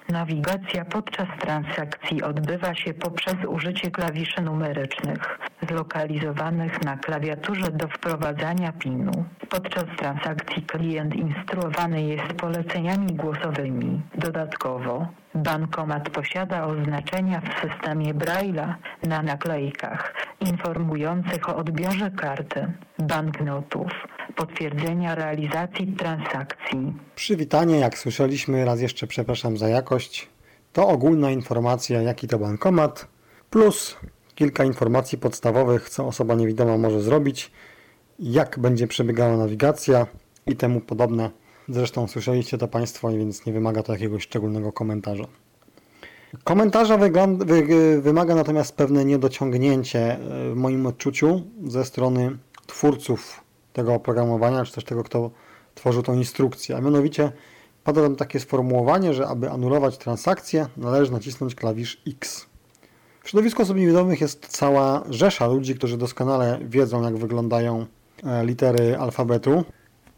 Nawigacja 0.09 0.85
podczas 0.85 1.27
transakcji 1.39 2.23
odbywa 2.23 2.75
się 2.75 2.93
poprzez 2.93 3.35
użycie 3.47 3.91
klawiszy 3.91 4.41
numerycznych 4.41 5.39
zlokalizowanych 5.69 6.83
na 6.83 6.97
klawiaturze 6.97 7.71
do 7.71 7.87
wprowadzania 7.87 8.71
PIN-u. 8.71 9.25
Podczas 9.49 9.85
transakcji 9.97 10.63
klient 10.63 11.15
instruowany 11.15 12.01
jest 12.01 12.33
poleceniami 12.33 13.07
głosowymi. 13.15 14.01
Dodatkowo 14.15 15.07
bankomat 15.35 16.09
posiada 16.09 16.65
oznaczenia 16.65 17.41
w 17.41 17.61
systemie 17.61 18.13
Braille'a 18.13 18.73
na 19.03 19.21
naklejkach 19.21 20.13
informujących 20.39 21.49
o 21.49 21.55
odbiorze 21.55 22.11
karty, 22.11 22.73
banknotów, 22.99 23.91
potwierdzenia 24.31 25.15
realizacji 25.15 25.87
transakcji. 25.87 26.93
Przywitanie, 27.15 27.79
jak 27.79 27.97
słyszeliśmy, 27.97 28.65
raz 28.65 28.81
jeszcze 28.81 29.07
przepraszam 29.07 29.57
za 29.57 29.69
jakość. 29.69 30.29
To 30.73 30.87
ogólna 30.87 31.31
informacja, 31.31 32.01
jaki 32.01 32.27
to 32.27 32.39
bankomat, 32.39 33.07
plus 33.49 33.97
kilka 34.35 34.63
informacji 34.63 35.17
podstawowych, 35.17 35.89
co 35.89 36.07
osoba 36.07 36.35
niewidoma 36.35 36.77
może 36.77 37.01
zrobić, 37.01 37.51
jak 38.19 38.59
będzie 38.59 38.87
przebiegała 38.87 39.37
nawigacja 39.37 40.07
i 40.47 40.55
temu 40.55 40.81
podobne. 40.81 41.29
Zresztą 41.69 42.07
słyszeliście 42.07 42.57
to 42.57 42.67
Państwo, 42.67 43.09
więc 43.09 43.45
nie 43.45 43.53
wymaga 43.53 43.83
to 43.83 43.93
jakiegoś 43.93 44.23
szczególnego 44.23 44.71
komentarza. 44.71 45.25
Komentarza 46.43 46.97
wy, 46.97 47.11
wymaga 48.01 48.35
natomiast 48.35 48.75
pewne 48.75 49.05
niedociągnięcie 49.05 49.99
e, 49.99 50.17
w 50.51 50.55
moim 50.55 50.85
odczuciu 50.85 51.41
ze 51.67 51.85
strony 51.85 52.37
twórców 52.67 53.41
tego 53.73 53.93
oprogramowania, 53.93 54.65
czy 54.65 54.73
też 54.73 54.83
tego, 54.83 55.03
kto 55.03 55.31
tworzył 55.75 56.03
tą 56.03 56.13
instrukcję. 56.13 56.77
A 56.77 56.81
mianowicie 56.81 57.31
pada 57.83 58.01
tam 58.01 58.15
takie 58.15 58.39
sformułowanie, 58.39 59.13
że 59.13 59.27
aby 59.27 59.49
anulować 59.49 59.97
transakcję, 59.97 60.67
należy 60.77 61.11
nacisnąć 61.11 61.55
klawisz 61.55 62.01
X. 62.07 62.45
W 63.23 63.29
środowisku 63.29 63.61
osób 63.61 63.77
niewidomych 63.77 64.21
jest 64.21 64.47
cała 64.47 65.03
rzesza 65.09 65.47
ludzi, 65.47 65.75
którzy 65.75 65.97
doskonale 65.97 66.59
wiedzą, 66.61 67.03
jak 67.03 67.17
wyglądają 67.17 67.85
e, 68.23 68.45
litery 68.45 68.97
alfabetu. 68.97 69.63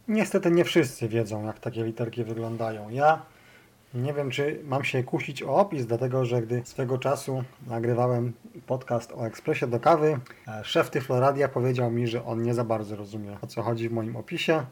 Niestety 0.08 0.52
nie 0.52 0.66
wszyscy 0.66 1.10
wiedzą, 1.10 1.46
jak 1.46 1.60
takie 1.60 1.84
literki 1.84 2.24
wyglądają. 2.24 2.90
Ja 2.90 3.22
nie 3.94 4.14
wiem, 4.14 4.30
czy 4.30 4.60
mam 4.64 4.84
się 4.84 5.04
kusić 5.04 5.44
o 5.44 5.56
opis, 5.56 5.86
dlatego 5.86 6.26
że 6.26 6.42
gdy 6.42 6.62
swego 6.66 6.98
czasu 6.98 7.44
nagrywałem 7.68 8.34
podcast 8.68 9.12
o 9.12 9.28
ekspresie 9.28 9.68
do 9.68 9.80
kawy, 9.80 10.20
e, 10.48 10.64
szef 10.64 10.90
Tyfloradia 10.90 11.48
powiedział 11.48 11.92
mi, 11.92 12.08
że 12.08 12.26
on 12.26 12.42
nie 12.42 12.54
za 12.54 12.64
bardzo 12.64 12.96
rozumie, 12.96 13.38
o 13.42 13.48
co 13.48 13.62
chodzi 13.62 13.90
w 13.90 13.92
moim 13.92 14.16
opisie. 14.16 14.66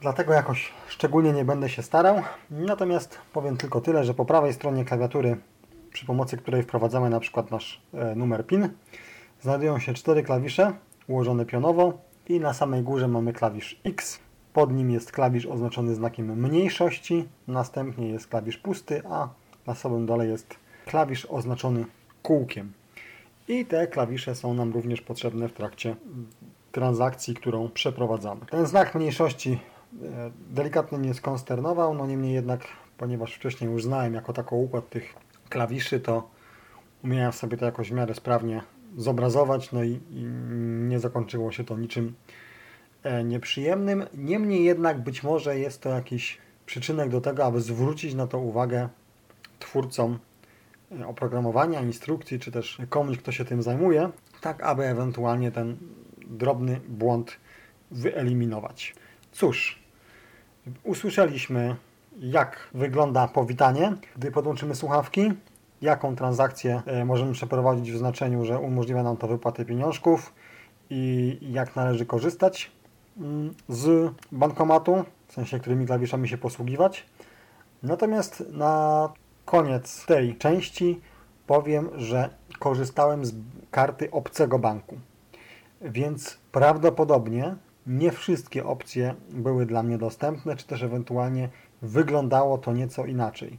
Dlatego 0.00 0.32
jakoś 0.32 0.72
szczególnie 0.88 1.32
nie 1.32 1.44
będę 1.44 1.68
się 1.68 1.82
starał. 1.82 2.22
Natomiast 2.50 3.18
powiem 3.32 3.56
tylko 3.56 3.80
tyle, 3.80 4.04
że 4.04 4.14
po 4.14 4.24
prawej 4.24 4.52
stronie 4.52 4.84
klawiatury, 4.84 5.36
przy 5.92 6.06
pomocy 6.06 6.36
której 6.36 6.62
wprowadzamy 6.62 7.10
na 7.10 7.20
przykład 7.20 7.50
nasz 7.50 7.82
e, 7.94 8.14
numer 8.14 8.46
PIN, 8.46 8.68
znajdują 9.40 9.78
się 9.78 9.94
cztery 9.94 10.22
klawisze 10.22 10.72
ułożone 11.08 11.44
pionowo 11.46 11.98
i 12.28 12.40
na 12.40 12.54
samej 12.54 12.82
górze 12.82 13.08
mamy 13.08 13.32
klawisz 13.32 13.80
X, 13.84 14.20
pod 14.58 14.72
nim 14.72 14.90
jest 14.90 15.12
klawisz 15.12 15.46
oznaczony 15.46 15.94
znakiem 15.94 16.40
mniejszości, 16.40 17.28
następnie 17.48 18.08
jest 18.08 18.26
klawisz 18.26 18.58
pusty, 18.58 19.02
a 19.10 19.28
na 19.66 19.74
samym 19.74 20.06
dole 20.06 20.26
jest 20.26 20.56
klawisz 20.86 21.26
oznaczony 21.26 21.84
kółkiem. 22.22 22.72
I 23.48 23.66
te 23.66 23.86
klawisze 23.86 24.34
są 24.34 24.54
nam 24.54 24.72
również 24.72 25.00
potrzebne 25.00 25.48
w 25.48 25.52
trakcie 25.52 25.96
transakcji, 26.72 27.34
którą 27.34 27.68
przeprowadzamy. 27.68 28.40
Ten 28.50 28.66
znak 28.66 28.94
mniejszości 28.94 29.58
e, 30.02 30.30
delikatnie 30.50 30.98
mnie 30.98 31.14
skonsternował, 31.14 31.94
no 31.94 32.06
niemniej 32.06 32.34
jednak, 32.34 32.60
ponieważ 32.96 33.34
wcześniej 33.34 33.70
już 33.70 33.84
znałem 33.84 34.14
jako 34.14 34.32
taką 34.32 34.56
układ 34.56 34.90
tych 34.90 35.14
klawiszy, 35.48 36.00
to 36.00 36.30
umiałem 37.04 37.32
sobie 37.32 37.56
to 37.56 37.64
jakoś 37.64 37.90
w 37.90 37.94
miarę 37.94 38.14
sprawnie 38.14 38.62
zobrazować, 38.96 39.72
no 39.72 39.84
i, 39.84 40.00
i 40.10 40.22
nie 40.88 41.00
zakończyło 41.00 41.52
się 41.52 41.64
to 41.64 41.76
niczym 41.76 42.14
nieprzyjemnym. 43.24 44.06
Niemniej 44.14 44.64
jednak 44.64 45.02
być 45.02 45.22
może 45.22 45.58
jest 45.58 45.82
to 45.82 45.88
jakiś 45.88 46.38
przyczynek 46.66 47.08
do 47.08 47.20
tego, 47.20 47.44
aby 47.44 47.60
zwrócić 47.60 48.14
na 48.14 48.26
to 48.26 48.38
uwagę 48.38 48.88
twórcom 49.58 50.18
e, 51.00 51.06
oprogramowania, 51.06 51.80
instrukcji, 51.80 52.38
czy 52.38 52.52
też 52.52 52.78
komuś, 52.88 53.18
kto 53.18 53.32
się 53.32 53.44
tym 53.44 53.62
zajmuje, 53.62 54.10
tak 54.40 54.62
aby 54.62 54.84
ewentualnie 54.84 55.50
ten 55.50 55.76
drobny 56.26 56.80
błąd 56.88 57.36
wyeliminować. 57.90 58.94
Cóż, 59.32 59.82
usłyszeliśmy, 60.84 61.76
jak 62.18 62.68
wygląda 62.74 63.28
powitanie, 63.28 63.94
gdy 64.16 64.30
podłączymy 64.30 64.74
słuchawki, 64.74 65.32
jaką 65.82 66.16
transakcję 66.16 66.82
e, 66.86 67.04
możemy 67.04 67.32
przeprowadzić 67.32 67.92
w 67.92 67.98
znaczeniu, 67.98 68.44
że 68.44 68.58
umożliwia 68.58 69.02
nam 69.02 69.16
to 69.16 69.28
wypłatę 69.28 69.64
pieniążków 69.64 70.32
i 70.90 71.38
jak 71.40 71.76
należy 71.76 72.06
korzystać 72.06 72.77
z 73.68 74.12
bankomatu, 74.32 75.04
w 75.28 75.32
sensie 75.32 75.60
którymi 75.60 75.86
klawiszami 75.86 76.28
się 76.28 76.38
posługiwać. 76.38 77.06
Natomiast 77.82 78.44
na 78.52 79.08
koniec 79.44 80.06
tej 80.06 80.36
części 80.36 81.00
powiem, 81.46 81.88
że 81.96 82.30
korzystałem 82.58 83.24
z 83.24 83.34
karty 83.70 84.10
obcego 84.10 84.58
banku. 84.58 84.96
Więc 85.80 86.38
prawdopodobnie 86.52 87.56
nie 87.86 88.12
wszystkie 88.12 88.66
opcje 88.66 89.14
były 89.30 89.66
dla 89.66 89.82
mnie 89.82 89.98
dostępne, 89.98 90.56
czy 90.56 90.66
też 90.66 90.82
ewentualnie 90.82 91.48
wyglądało 91.82 92.58
to 92.58 92.72
nieco 92.72 93.06
inaczej. 93.06 93.58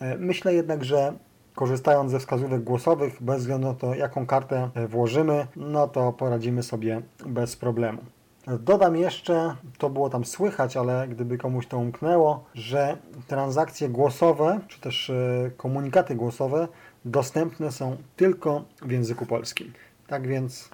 E, 0.00 0.18
myślę 0.18 0.54
jednak, 0.54 0.84
że 0.84 1.12
korzystając 1.54 2.10
ze 2.10 2.18
wskazówek 2.18 2.62
głosowych, 2.64 3.22
bez 3.22 3.40
względu 3.40 3.66
na 3.68 3.74
to, 3.74 3.94
jaką 3.94 4.26
kartę 4.26 4.70
włożymy, 4.88 5.46
no 5.56 5.88
to 5.88 6.12
poradzimy 6.12 6.62
sobie 6.62 7.02
bez 7.26 7.56
problemu. 7.56 7.98
Dodam 8.46 8.96
jeszcze, 8.96 9.56
to 9.78 9.90
było 9.90 10.10
tam 10.10 10.24
słychać, 10.24 10.76
ale 10.76 11.08
gdyby 11.08 11.38
komuś 11.38 11.66
to 11.66 11.78
umknęło, 11.78 12.44
że 12.54 12.96
transakcje 13.26 13.88
głosowe, 13.88 14.60
czy 14.68 14.80
też 14.80 15.10
e, 15.10 15.50
komunikaty 15.56 16.14
głosowe 16.14 16.68
dostępne 17.04 17.72
są 17.72 17.96
tylko 18.16 18.64
w 18.82 18.90
języku 18.90 19.26
polskim. 19.26 19.72
Tak 20.06 20.26
więc 20.26 20.70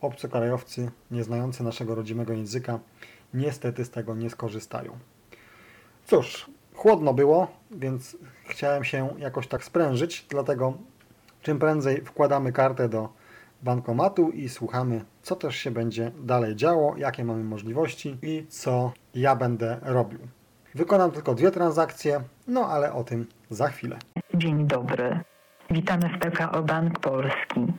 obcokrajowcy 0.00 0.90
nieznający 1.10 1.62
naszego 1.64 1.94
rodzimego 1.94 2.32
języka 2.32 2.78
niestety 3.34 3.84
z 3.84 3.90
tego 3.90 4.14
nie 4.14 4.30
skorzystają. 4.30 4.98
Cóż, 6.06 6.50
chłodno 6.74 7.14
było, 7.14 7.48
więc 7.70 8.16
chciałem 8.44 8.84
się 8.84 9.08
jakoś 9.18 9.46
tak 9.46 9.64
sprężyć, 9.64 10.26
dlatego 10.28 10.74
czym 11.42 11.58
prędzej 11.58 12.04
wkładamy 12.04 12.52
kartę 12.52 12.88
do 12.88 13.08
bankomatu 13.62 14.30
i 14.30 14.48
słuchamy, 14.48 15.04
co 15.22 15.36
też 15.36 15.56
się 15.56 15.70
będzie 15.70 16.10
dalej 16.18 16.56
działo, 16.56 16.96
jakie 16.96 17.24
mamy 17.24 17.44
możliwości 17.44 18.18
i 18.22 18.46
co 18.48 18.92
ja 19.14 19.36
będę 19.36 19.78
robił. 19.82 20.18
Wykonam 20.74 21.10
tylko 21.10 21.34
dwie 21.34 21.50
transakcje, 21.50 22.20
no 22.46 22.66
ale 22.66 22.92
o 22.92 23.04
tym 23.04 23.26
za 23.50 23.68
chwilę. 23.68 23.98
Dzień 24.34 24.66
dobry. 24.66 25.20
Witamy 25.70 26.08
w 26.08 26.18
PKO 26.18 26.62
Bank 26.62 26.98
Polski. 26.98 27.72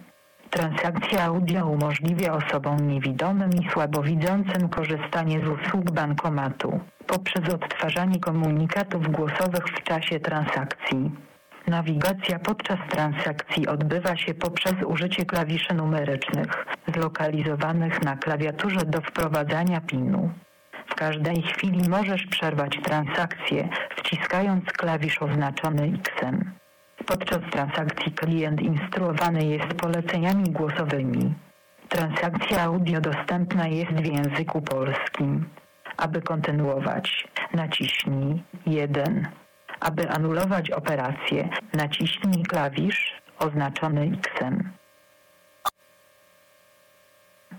Transakcja 0.50 1.23
audio 1.23 1.67
umożliwia 1.67 2.33
osobom 2.33 2.88
niewidomym 2.88 3.53
i 3.53 3.69
słabowidzącym 3.69 4.69
korzystanie 4.69 5.45
z 5.45 5.47
usług 5.47 5.91
bankomatu 5.91 6.79
poprzez 7.07 7.50
odtwarzanie 7.53 8.19
komunikatów 8.19 9.11
głosowych 9.11 9.65
w 9.65 9.83
czasie 9.83 10.19
transakcji. 10.19 11.11
Nawigacja 11.67 12.39
podczas 12.39 12.79
transakcji 12.89 13.67
odbywa 13.67 14.17
się 14.17 14.33
poprzez 14.33 14.73
użycie 14.85 15.25
klawiszy 15.25 15.73
numerycznych 15.73 16.65
zlokalizowanych 16.95 18.03
na 18.03 18.17
klawiaturze 18.17 18.85
do 18.85 19.01
wprowadzania 19.01 19.81
PIN-u. 19.81 20.29
W 20.87 20.95
każdej 20.95 21.41
chwili 21.41 21.89
możesz 21.89 22.27
przerwać 22.27 22.79
transakcję 22.83 23.69
wciskając 23.95 24.65
klawisz 24.65 25.21
oznaczony 25.21 25.93
X-em. 25.99 26.51
Podczas 27.05 27.39
transakcji 27.51 28.11
klient 28.11 28.61
instruowany 28.61 29.45
jest 29.45 29.73
poleceniami 29.73 30.43
głosowymi. 30.43 31.33
Transakcja 31.89 32.63
audio 32.63 33.01
dostępna 33.01 33.67
jest 33.67 33.91
w 33.91 34.05
języku 34.05 34.61
polskim. 34.61 35.45
Aby 35.97 36.21
kontynuować, 36.21 37.27
naciśnij 37.53 38.43
1. 38.65 39.40
Aby 39.81 40.09
anulować 40.09 40.71
operację, 40.71 41.50
naciśnij 41.73 42.43
klawisz 42.43 43.21
oznaczony 43.39 44.11
X-em. 44.19 44.71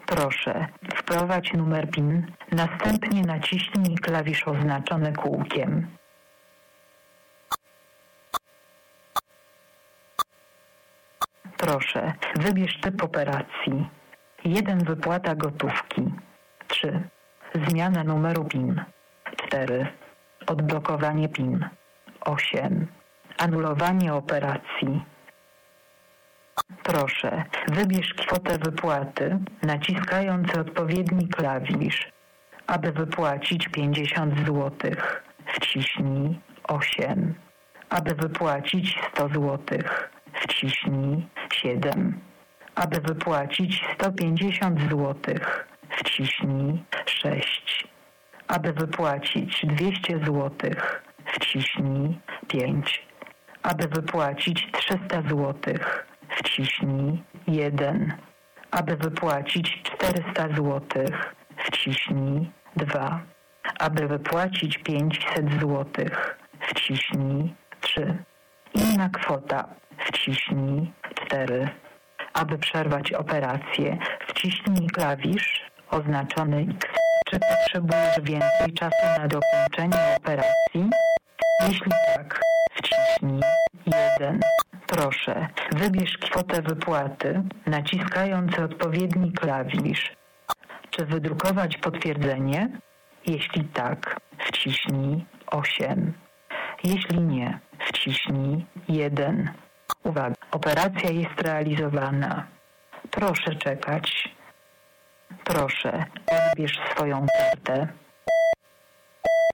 Proszę, 0.07 0.67
wprowadź 0.95 1.53
numer 1.53 1.91
PIN, 1.91 2.33
następnie 2.53 3.23
naciśnij 3.23 3.97
klawisz 3.97 4.49
oznaczony 4.49 5.13
kółkiem. 5.13 5.87
Proszę, 11.57 12.13
wybierz 12.37 12.81
typ 12.81 13.03
operacji. 13.03 13.89
1. 14.45 14.79
Wypłata 14.79 15.35
gotówki. 15.35 16.13
3. 16.69 17.03
Zmiana 17.69 18.05
numeru 18.05 18.45
PIN. 18.45 18.85
4. 19.47 19.87
Odblokowanie 20.47 21.29
PIN. 21.29 21.69
8. 22.25 22.87
Anulowanie 23.39 24.15
operacji. 24.15 25.05
Proszę, 26.83 27.45
wybierz 27.69 28.15
kwotę 28.15 28.59
wypłaty, 28.59 29.39
naciskając 29.63 30.59
odpowiedni 30.59 31.29
klawisz. 31.29 32.13
Aby 32.67 32.93
wypłacić 32.93 33.69
50 33.69 34.39
zł, 34.39 34.71
wciśnij 35.47 36.41
8. 36.69 37.35
Aby 37.89 38.15
wypłacić 38.15 38.99
100 39.13 39.29
zł, 39.29 39.59
wciśnij 40.33 41.27
7. 41.53 42.21
Aby 42.75 43.01
wypłacić 43.01 43.85
150 43.95 44.81
zł, 44.81 45.15
wciśnij 45.91 46.85
6. 47.07 47.89
Aby 48.49 48.73
wypłacić 48.73 49.67
200 49.67 50.19
zł, 50.19 50.51
wciśnij 51.27 52.19
5. 52.49 53.07
Aby 53.63 53.89
wypłacić 53.89 54.69
300 54.73 55.23
zł, 55.23 55.55
wciśnij 56.29 57.23
1. 57.47 58.13
Aby 58.71 58.97
wypłacić 58.97 59.83
400 59.83 60.49
zł, 60.49 60.81
wciśnij 61.57 62.51
2. 62.77 63.21
Aby 63.79 64.09
wypłacić 64.09 64.79
500 64.79 65.53
zł, 65.61 65.85
wciśnij 66.61 67.55
3. 67.81 68.17
Inna 68.75 69.09
kwota, 69.09 69.69
wciśnij 69.99 70.93
4. 71.27 71.69
Aby 72.35 72.59
przerwać 72.59 73.13
operację, 73.13 73.99
wciśnij 74.29 74.87
klawisz 74.87 75.71
oznaczony 75.91 76.67
X. 76.71 76.92
Czy 77.33 77.39
potrzebujesz 77.41 78.21
więcej 78.23 78.73
czasu 78.75 79.07
na 79.19 79.29
dokończenie 79.29 80.17
operacji? 80.17 80.91
Jeśli 81.69 81.91
tak, 82.17 82.41
wciśnij 82.75 83.41
1. 84.21 84.41
Proszę, 84.87 85.49
wybierz 85.73 86.19
kwotę 86.19 86.63
wypłaty, 86.63 87.43
naciskając 87.67 88.59
odpowiedni 88.59 89.33
klawisz. 89.33 90.13
Czy 90.91 91.07
wydrukować 91.07 91.77
potwierdzenie? 91.77 92.69
Jeśli 93.27 93.65
tak, 93.65 94.21
wciśnij 94.39 95.25
8. 95.47 96.13
Jeśli 96.85 97.21
nie, 97.21 97.59
wciśnij 97.79 98.67
1. 98.89 99.51
Uwaga, 100.05 100.35
operacja 100.51 101.11
jest 101.11 101.43
realizowana. 101.43 102.47
Proszę 103.11 103.55
czekać. 103.55 104.29
Proszę, 105.45 106.05
odbierz 106.27 106.81
swoją 106.91 107.27
kartę. 107.39 107.89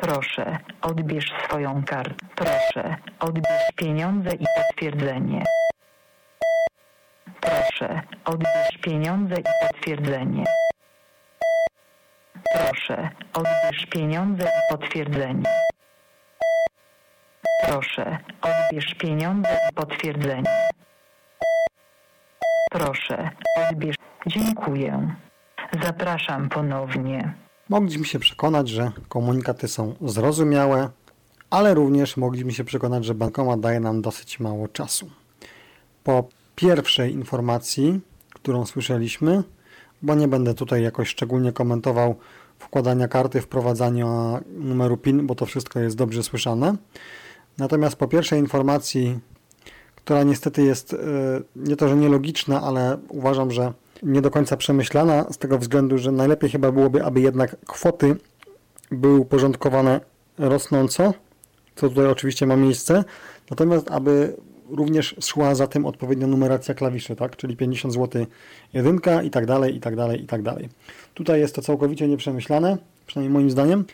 Proszę, 0.01 0.59
odbierz 0.83 1.33
swoją 1.45 1.85
kartę. 1.85 2.27
Proszę, 2.37 2.97
odbierz 3.21 3.73
pieniądze 3.77 4.31
i 4.31 4.45
potwierdzenie. 4.57 5.45
Proszę, 7.41 8.03
odbierz 8.25 8.79
pieniądze 8.83 9.35
i 9.35 9.67
potwierdzenie. 9.67 10.45
Proszę, 12.55 13.11
odbierz 13.35 13.87
pieniądze 13.87 14.45
i 14.45 14.77
potwierdzenie. 14.77 15.51
Proszę, 17.67 18.19
odbierz 18.43 18.95
pieniądze 18.95 19.59
i 19.71 19.75
potwierdzenie. 19.75 20.69
Proszę, 22.71 23.31
odbierz. 23.71 23.97
Dziękuję. 24.27 25.15
Zapraszam 25.73 26.49
ponownie. 26.49 27.35
Mogliśmy 27.69 28.05
się 28.05 28.19
przekonać, 28.19 28.69
że 28.69 28.93
komunikaty 29.09 29.69
są 29.69 29.95
zrozumiałe, 30.01 30.91
ale 31.51 31.75
również 31.75 32.17
mogliśmy 32.17 32.53
się 32.53 32.65
przekonać, 32.65 33.05
że 33.05 33.15
bankomat 33.15 33.61
daje 33.61 33.81
nam 33.81 34.03
dosyć 34.03 34.41
mało 34.41 34.69
czasu. 34.69 35.11
Po 36.05 36.29
pierwszej 36.57 37.13
informacji, 37.13 38.01
którą 38.35 38.67
słyszeliśmy, 38.67 39.43
bo 40.03 40.15
nie 40.15 40.29
będę 40.29 40.55
tutaj 40.55 40.83
jakoś 40.83 41.09
szczególnie 41.09 41.53
komentował 41.53 42.17
wkładania 42.59 43.09
karty, 43.09 43.41
wprowadzania 43.41 44.07
numeru 44.47 44.97
PIN, 44.97 45.27
bo 45.27 45.35
to 45.35 45.47
wszystko 45.47 45.81
jest 45.81 45.97
dobrze 45.97 46.23
słyszane. 46.23 46.77
Natomiast 47.59 47.97
po 47.97 48.09
pierwszej 48.09 48.41
informacji, 48.41 49.19
która 49.97 50.23
niestety 50.23 50.63
jest 50.63 50.95
e, 50.95 50.97
nie 51.57 51.77
to, 51.77 51.89
że 51.89 51.97
nielogiczna, 51.97 52.63
ale 52.63 52.99
uważam, 53.09 53.51
że 53.51 53.73
nie 54.03 54.23
do 54.23 54.31
końca 54.31 54.57
przemyślana, 54.57 55.27
z 55.31 55.39
tego 55.39 55.59
względu, 55.59 55.99
że 55.99 56.13
najlepiej 56.13 56.51
chyba 56.51 56.73
byłoby, 56.73 57.05
aby 57.05 57.21
jednak 57.21 57.57
kwoty 57.67 58.17
były 58.91 59.19
uporządkowane 59.19 60.01
rosnąco, 60.39 61.15
co 61.77 61.89
tutaj 61.89 62.07
oczywiście 62.07 62.47
ma 62.47 62.57
miejsce, 62.57 63.05
natomiast 63.51 63.91
aby 63.91 64.37
również 64.71 65.17
szła 65.21 65.55
za 65.55 65.67
tym 65.67 65.87
odpowiednia 65.87 66.27
numeracja 66.27 66.75
klawiszy, 66.75 67.17
tak? 67.17 67.37
czyli 67.37 67.57
50 67.57 67.95
zł 67.95 68.27
jedynka 68.73 69.23
i 69.23 69.31
tak 69.31 69.47
dalej, 69.47 69.77
i 69.77 69.81
tak 69.81 69.97
dalej, 69.97 70.23
i 70.23 70.27
tak 70.27 70.43
dalej. 70.43 70.69
Tutaj 71.15 71.41
jest 71.41 71.55
to 71.55 71.63
całkowicie 71.63 72.09
nieprzemyślane, 72.09 72.79
przynajmniej 73.07 73.33
moim 73.33 73.51
zdaniem. 73.51 73.85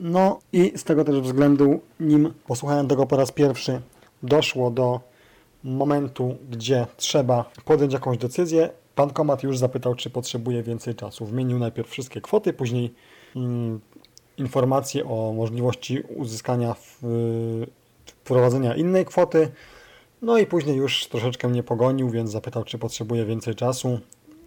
No 0.00 0.38
i 0.52 0.72
z 0.76 0.84
tego 0.84 1.04
też 1.04 1.20
względu, 1.20 1.80
nim 2.00 2.32
posłuchałem 2.46 2.88
tego 2.88 3.06
po 3.06 3.16
raz 3.16 3.32
pierwszy, 3.32 3.80
doszło 4.22 4.70
do 4.70 5.00
momentu, 5.64 6.36
gdzie 6.50 6.86
trzeba 6.96 7.50
podjąć 7.64 7.92
jakąś 7.92 8.18
decyzję, 8.18 8.70
Bankomat 8.96 9.42
już 9.42 9.58
zapytał, 9.58 9.94
czy 9.94 10.10
potrzebuje 10.10 10.62
więcej 10.62 10.94
czasu. 10.94 11.26
Wymienił 11.26 11.58
najpierw 11.58 11.88
wszystkie 11.88 12.20
kwoty, 12.20 12.52
później 12.52 12.94
mm, 13.36 13.80
informacje 14.36 15.04
o 15.08 15.32
możliwości 15.32 16.00
uzyskania 16.00 16.74
wprowadzenia 18.06 18.74
innej 18.74 19.04
kwoty. 19.04 19.52
No 20.22 20.38
i 20.38 20.46
później 20.46 20.76
już 20.76 21.06
troszeczkę 21.06 21.48
mnie 21.48 21.62
pogonił, 21.62 22.10
więc 22.10 22.30
zapytał, 22.30 22.64
czy 22.64 22.78
potrzebuje 22.78 23.24
więcej 23.24 23.54
czasu 23.54 24.00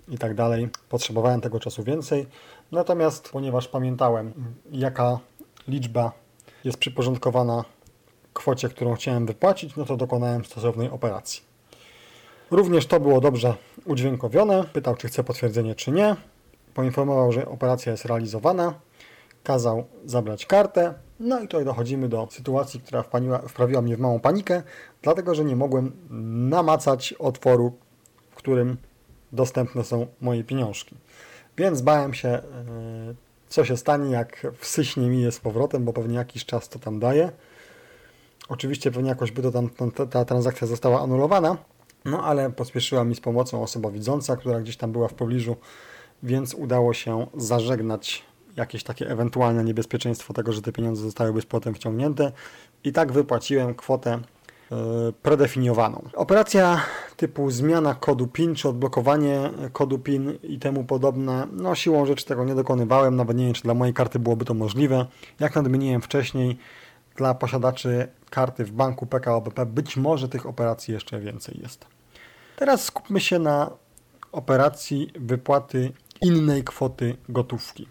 i 0.10 0.18
tak 0.18 0.36
dalej. 0.36 0.70
Potrzebowałem 0.90 1.42
tego 1.42 1.60
czasu 1.60 1.84
więcej. 1.84 2.26
Natomiast 2.72 3.30
ponieważ 3.30 3.68
pamiętałem, 3.68 4.34
jaka 4.72 5.20
liczba 5.68 6.12
jest 6.64 6.78
przyporządkowana 6.78 7.64
kwocie, 8.34 8.70
którą 8.70 8.96
chciałem 8.96 9.26
wypłacić, 9.26 9.76
no 9.76 9.86
to 9.86 9.98
dokonałem 9.98 10.46
stosownej 10.46 10.90
operacji. 10.90 11.42
Również 12.52 12.86
to 12.86 13.00
było 13.00 13.22
dobrze 13.22 13.56
udźwiękowione. 13.86 14.64
Pytał, 14.74 14.96
czy 14.96 15.08
chce 15.08 15.24
potwierdzenie, 15.24 15.76
czy 15.76 15.92
nie. 15.92 16.16
Poinformował, 16.74 17.32
że 17.32 17.48
operacja 17.48 17.92
jest 17.92 18.06
realizowana. 18.06 18.74
Kazał 19.44 19.86
zabrać 20.06 20.46
kartę. 20.46 20.94
No 21.20 21.40
i 21.40 21.48
tutaj 21.48 21.66
dochodzimy 21.66 22.10
do 22.10 22.28
sytuacji, 22.32 22.80
która 22.80 23.04
wpaniła, 23.04 23.40
wprawiła 23.40 23.82
mnie 23.82 23.98
w 23.98 24.00
małą 24.00 24.20
panikę, 24.20 24.64
dlatego 25.02 25.36
że 25.36 25.46
nie 25.46 25.56
mogłem 25.56 25.92
namacać 26.50 27.14
otworu, 27.14 27.74
w 28.32 28.36
którym 28.36 28.78
dostępne 29.32 29.84
są 29.84 30.08
moje 30.22 30.44
pieniążki. 30.44 30.96
Więc 31.58 31.82
bałem 31.82 32.14
się, 32.14 32.30
e, 32.30 32.42
co 33.50 33.66
się 33.66 33.78
stanie, 33.78 34.12
jak 34.12 34.48
wsyśnie 34.58 35.10
mi 35.10 35.22
je 35.22 35.32
z 35.32 35.40
powrotem, 35.40 35.86
bo 35.86 35.94
pewnie 35.94 36.16
jakiś 36.16 36.46
czas 36.46 36.70
to 36.70 36.80
tam 36.80 37.00
daje. 37.00 37.32
Oczywiście 38.50 38.92
pewnie 38.92 39.10
jakoś 39.10 39.32
by 39.32 39.42
to 39.42 39.52
tam, 39.52 39.70
ta, 39.70 40.06
ta 40.06 40.26
transakcja 40.26 40.68
została 40.68 41.02
anulowana, 41.02 41.58
no 42.08 42.24
ale 42.24 42.50
pospieszyła 42.50 43.04
mi 43.04 43.16
z 43.16 43.20
pomocą 43.20 43.64
osoba 43.64 43.92
widząca, 43.92 44.38
która 44.38 44.60
gdzieś 44.60 44.78
tam 44.78 44.92
była 44.92 45.08
w 45.08 45.14
pobliżu, 45.14 45.56
więc 46.24 46.54
udało 46.54 46.94
się 46.94 47.28
zażegnać 47.38 48.24
jakieś 48.56 48.84
takie 48.84 49.10
ewentualne 49.10 49.64
niebezpieczeństwo 49.64 50.34
tego, 50.34 50.54
że 50.54 50.62
te 50.62 50.72
pieniądze 50.72 51.02
zostałyby 51.02 51.42
z 51.42 51.46
potem 51.46 51.74
wciągnięte 51.74 52.32
i 52.84 52.94
tak 52.94 53.12
wypłaciłem 53.12 53.76
kwotę 53.76 54.20
yy, 54.72 54.78
predefiniowaną. 55.22 56.10
Operacja 56.14 56.82
typu 57.18 57.52
zmiana 57.52 57.96
kodu 57.96 58.28
PIN 58.28 58.56
czy 58.56 58.70
odblokowanie 58.70 59.50
kodu 59.74 60.00
PIN 60.00 60.38
i 60.44 60.60
temu 60.60 60.84
podobne, 60.84 61.48
no 61.52 61.76
siłą 61.76 62.06
rzeczy 62.06 62.26
tego 62.26 62.46
nie 62.46 62.56
dokonywałem, 62.56 63.16
nawet 63.16 63.38
nie 63.38 63.46
wiem 63.46 63.54
czy 63.54 63.64
dla 63.64 63.74
mojej 63.74 63.94
karty 63.94 64.20
byłoby 64.20 64.46
to 64.46 64.54
możliwe. 64.54 65.06
Jak 65.40 65.56
nadmieniłem 65.56 66.02
wcześniej, 66.02 66.58
dla 67.16 67.34
posiadaczy 67.34 68.08
karty 68.30 68.66
w 68.66 68.72
banku 68.72 69.06
PKO 69.06 69.42
BP 69.42 69.66
być 69.66 69.98
może 69.98 70.30
tych 70.30 70.46
operacji 70.46 70.94
jeszcze 70.94 71.20
więcej 71.20 71.60
jest. 71.64 71.97
Teraz 72.58 72.84
skupmy 72.86 73.20
się 73.20 73.40
na 73.40 73.72
operacji 74.32 75.12
wypłaty 75.20 75.92
innej 76.22 76.64
kwoty 76.64 77.18
gotówki. 77.30 77.88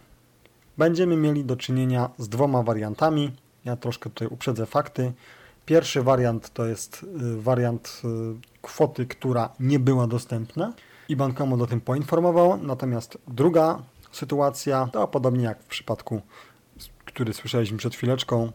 Będziemy 0.79 1.16
mieli 1.16 1.44
do 1.44 1.57
czynienia 1.57 2.11
z 2.18 2.29
dwoma 2.29 2.62
wariantami. 2.62 3.33
Ja 3.64 3.76
troszkę 3.76 4.11
tutaj 4.11 4.29
uprzedzę 4.29 4.66
fakty. 4.66 5.12
Pierwszy 5.66 6.02
wariant 6.02 6.50
to 6.50 6.66
jest 6.66 7.02
y, 7.02 7.40
wariant 7.40 8.02
y, 8.05 8.09
kwoty, 8.62 9.07
która 9.07 9.48
nie 9.61 9.79
była 9.79 10.07
dostępna 10.07 10.72
i 11.09 11.16
bankomat 11.16 11.61
o 11.61 11.66
tym 11.66 11.81
poinformował. 11.81 12.57
Natomiast 12.62 13.18
druga 13.29 13.83
sytuacja 14.12 14.88
to 14.92 15.09
podobnie 15.09 15.44
jak 15.44 15.62
w 15.62 15.66
przypadku, 15.66 16.20
który 17.05 17.33
słyszeliśmy 17.33 17.79
przed 17.79 17.94
chwileczką, 17.94 18.52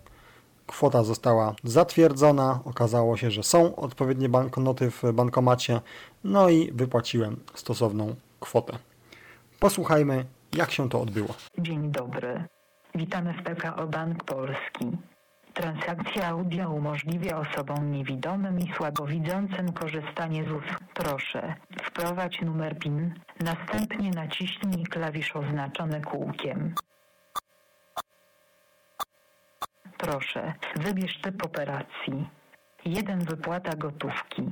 Kwota 0.72 1.04
została 1.04 1.56
zatwierdzona, 1.64 2.60
okazało 2.66 3.18
się, 3.18 3.32
że 3.32 3.44
są 3.44 3.76
odpowiednie 3.76 4.30
banknoty 4.30 4.92
w 4.92 5.04
bankomacie, 5.14 5.82
no 6.24 6.50
i 6.50 6.72
wypłaciłem 6.72 7.40
stosowną 7.56 8.16
kwotę. 8.40 8.78
Posłuchajmy, 9.60 10.26
jak 10.54 10.72
się 10.72 10.90
to 10.90 11.02
odbyło. 11.02 11.28
Dzień 11.58 11.92
dobry. 11.92 12.44
Witamy 12.96 13.34
w 13.34 13.44
PKO 13.44 13.88
Bank 13.88 14.24
Polski. 14.24 14.98
Transakcja 15.54 16.28
audio 16.28 16.70
umożliwia 16.70 17.38
osobom 17.38 17.92
niewidomym 17.92 18.60
i 18.60 18.74
słabowidzącym 18.78 19.74
korzystanie 19.74 20.44
z 20.44 20.48
usług. 20.48 20.80
Proszę, 20.94 21.56
wprowadź 21.84 22.42
numer 22.42 22.80
PIN, 22.80 23.14
następnie 23.40 24.12
naciśnij 24.12 24.84
klawisz 24.84 25.36
oznaczony 25.36 26.02
kółkiem. 26.02 26.76
Proszę, 30.02 30.54
wybierz 30.76 31.22
typ 31.22 31.46
operacji. 31.46 32.30
1 32.86 33.20
wypłata 33.20 33.76
gotówki. 33.76 34.52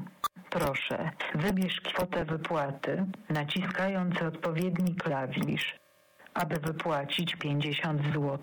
Proszę, 0.50 1.12
wybierz 1.36 1.82
kwotę 1.82 2.26
wypłaty, 2.26 3.06
naciskając 3.30 4.22
odpowiedni 4.22 4.96
klawisz. 4.96 5.76
Aby 6.34 6.56
wypłacić 6.60 7.36
50 7.36 8.02
zł, 8.14 8.40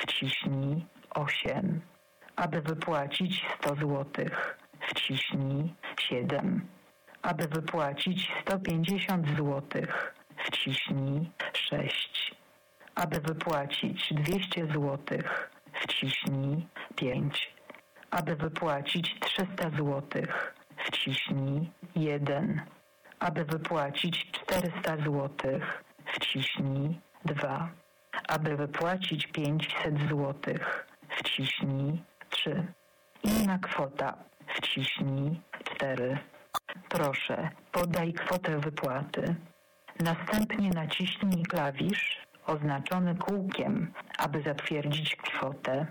wciśnij 0.00 0.86
8. 1.10 1.80
Aby 2.36 2.60
wypłacić 2.60 3.46
100 3.60 3.74
zł, 3.74 4.04
wciśnij 4.80 5.74
7. 6.00 6.66
Aby 7.22 7.48
wypłacić 7.48 8.32
150 8.42 9.26
zł, 9.28 9.62
wciśnij 10.36 11.30
6. 11.52 12.34
Aby 12.94 13.20
wypłacić 13.20 14.14
200 14.14 14.66
zł, 14.66 14.98
wciśnij 15.80 16.66
5. 16.96 17.54
Aby 18.10 18.36
wypłacić 18.36 19.16
300 19.20 19.70
zł, 19.70 20.02
wciśnij 20.76 21.70
1. 21.96 22.60
Aby 23.18 23.44
wypłacić 23.44 24.30
400 24.30 24.96
zł, 24.96 25.60
wciśnij 26.06 27.00
2. 27.24 27.70
Aby 28.28 28.56
wypłacić 28.56 29.26
500 29.26 29.98
zł, 29.98 30.34
wciśnij 31.08 32.02
3. 32.30 32.66
Inna 33.22 33.58
kwota, 33.58 34.18
wciśnij 34.46 35.40
4. 35.64 36.18
Proszę, 36.88 37.50
podaj 37.72 38.12
kwotę 38.12 38.58
wypłaty. 38.58 39.34
Następnie 40.00 40.70
naciśnij 40.70 41.42
klawisz 41.42 42.27
oznaczony 42.48 43.14
kółkiem, 43.14 43.92
aby 44.18 44.42
zatwierdzić 44.42 45.16
kwotę. 45.16 45.86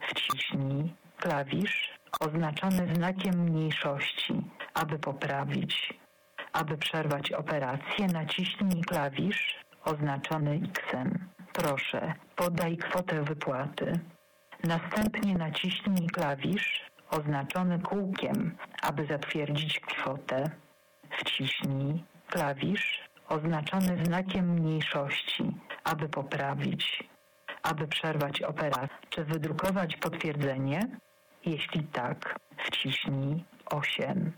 Wciśnij 0.00 0.94
klawisz 1.16 1.98
oznaczony 2.20 2.94
znakiem 2.94 3.34
mniejszości, 3.34 4.42
aby 4.74 4.98
poprawić. 4.98 5.94
Aby 6.52 6.78
przerwać 6.78 7.32
operację, 7.32 8.06
naciśnij 8.06 8.82
klawisz 8.82 9.56
oznaczony 9.84 10.60
X. 10.64 10.80
Proszę, 11.52 12.14
podaj 12.36 12.76
kwotę 12.76 13.22
wypłaty. 13.22 14.00
Następnie 14.64 15.34
naciśnij 15.34 16.06
klawisz 16.06 16.86
oznaczony 17.10 17.80
kółkiem, 17.80 18.56
aby 18.82 19.06
zatwierdzić 19.06 19.80
kwotę. 19.80 20.50
Wciśnij 21.10 22.04
klawisz 22.26 23.02
oznaczony 23.28 24.04
znakiem 24.04 24.50
mniejszości, 24.50 25.52
aby 25.84 26.08
poprawić. 26.08 27.04
Aby 27.62 27.88
przerwać 27.88 28.42
operację, 28.42 28.96
czy 29.10 29.24
wydrukować 29.24 29.96
potwierdzenie? 29.96 30.80
Jeśli 31.46 31.82
tak, 31.84 32.36
wciśnij 32.56 33.44
8. 33.66 34.32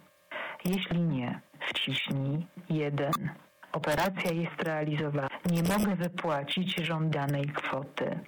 Jeśli 0.64 1.00
nie, 1.00 1.40
wciśnij 1.68 2.46
1. 2.68 3.10
Operacja 3.72 4.32
jest 4.32 4.62
realizowana. 4.62 5.28
Nie 5.50 5.62
mogę 5.62 5.96
wypłacić 5.96 6.76
żądanej 6.76 7.44
kwoty. 7.46 8.18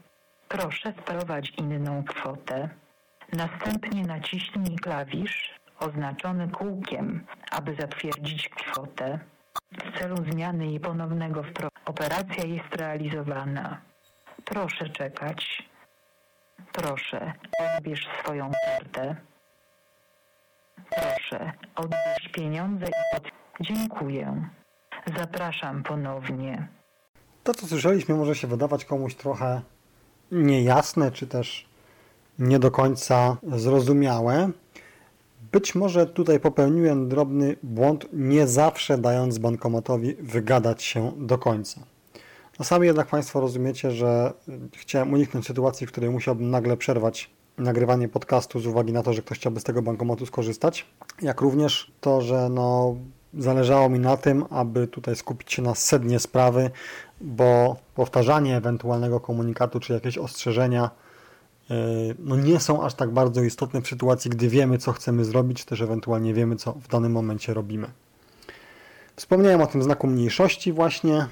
Proszę 0.49 0.93
wprowadź 0.93 1.51
inną 1.59 2.05
kwotę. 2.05 2.69
Następnie 3.33 4.03
naciśnij 4.03 4.77
klawisz 4.77 5.55
oznaczony 5.81 6.49
kółkiem, 6.49 7.27
aby 7.51 7.75
zatwierdzić 7.75 8.49
kwotę. 8.49 9.19
W 9.73 9.99
celu 9.99 10.17
zmiany 10.33 10.73
i 10.73 10.81
ponownego 10.81 11.43
wprowadzenia 11.43 11.77
operacja 11.87 12.45
jest 12.45 12.77
realizowana. 12.77 13.81
Proszę 14.45 14.89
czekać. 14.89 15.69
Proszę, 16.73 17.33
odbierz 17.77 18.09
swoją 18.23 18.51
kartę. 18.65 19.17
Proszę, 20.91 21.53
odbierz 21.75 22.29
pieniądze 22.33 22.87
i 22.87 23.15
pod... 23.15 23.25
Dziękuję. 23.61 24.49
Zapraszam 25.17 25.83
ponownie. 25.83 26.69
To, 27.45 27.55
co 27.55 27.67
słyszeliśmy, 27.67 28.15
może 28.15 28.35
się 28.35 28.47
wydawać 28.47 28.85
komuś 28.85 29.15
trochę 29.15 29.63
niejasne, 30.31 31.11
czy 31.11 31.27
też 31.27 31.69
nie 32.39 32.59
do 32.59 32.71
końca 32.71 33.37
zrozumiałe. 33.43 34.51
Być 35.53 35.75
może 35.75 36.07
tutaj 36.07 36.41
popełniłem 36.41 37.09
drobny 37.09 37.57
błąd, 37.63 38.07
nie 38.13 38.47
zawsze 38.47 38.99
dając 38.99 39.39
bankomatowi 39.39 40.15
wygadać 40.15 40.83
się 40.83 41.13
do 41.17 41.39
końca. 41.39 41.81
Czasami 42.53 42.87
jednak 42.87 43.07
Państwo 43.07 43.41
rozumiecie, 43.41 43.91
że 43.91 44.33
chciałem 44.77 45.13
uniknąć 45.13 45.47
sytuacji, 45.47 45.87
w 45.87 45.93
której 45.93 46.11
musiałbym 46.11 46.51
nagle 46.51 46.77
przerwać 46.77 47.31
nagrywanie 47.59 48.09
podcastu 48.09 48.61
z 48.61 48.67
uwagi 48.67 48.93
na 48.93 49.03
to, 49.03 49.13
że 49.13 49.23
ktoś 49.23 49.39
chciałby 49.39 49.61
z 49.61 49.65
tego 49.65 49.83
bankomatu 49.83 50.27
skorzystać, 50.27 50.87
jak 51.23 51.41
również 51.41 51.93
to, 52.01 52.21
że 52.21 52.49
no, 52.49 52.97
zależało 53.39 53.89
mi 53.89 53.99
na 53.99 54.17
tym, 54.17 54.45
aby 54.51 54.87
tutaj 54.87 55.17
skupić 55.17 55.53
się 55.53 55.63
na 55.63 55.75
sednie 55.75 56.19
sprawy, 56.19 56.71
bo 57.21 57.77
powtarzanie 57.95 58.57
ewentualnego 58.57 59.21
komunikatu 59.21 59.81
czy 59.81 59.93
jakieś 59.93 60.19
ostrzeżenia 60.19 60.91
no 62.19 62.37
nie 62.37 62.61
są 62.61 62.83
aż 62.83 62.95
tak 62.95 63.11
bardzo 63.11 63.43
istotne 63.43 63.83
w 63.83 63.89
sytuacji, 63.89 64.31
gdy 64.31 64.49
wiemy, 64.49 64.79
co 64.79 64.93
chcemy 64.93 65.25
zrobić, 65.25 65.59
czy 65.59 65.67
też 65.67 65.81
ewentualnie 65.81 66.35
wiemy, 66.35 66.57
co 66.57 66.73
w 66.73 66.89
danym 66.89 67.13
momencie 67.13 67.55
robimy. 67.55 67.91
Wspomniałem 69.17 69.61
o 69.61 69.67
tym 69.67 69.83
znaku 69.83 70.07
mniejszości 70.07 70.73
właśnie, 70.73 71.27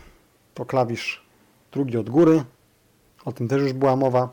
to 0.54 0.64
klawisz 0.64 1.22
drugi 1.72 1.96
od 1.96 2.10
góry, 2.10 2.44
o 3.24 3.32
tym 3.32 3.48
też 3.48 3.62
już 3.62 3.72
była 3.72 3.96
mowa. 3.96 4.28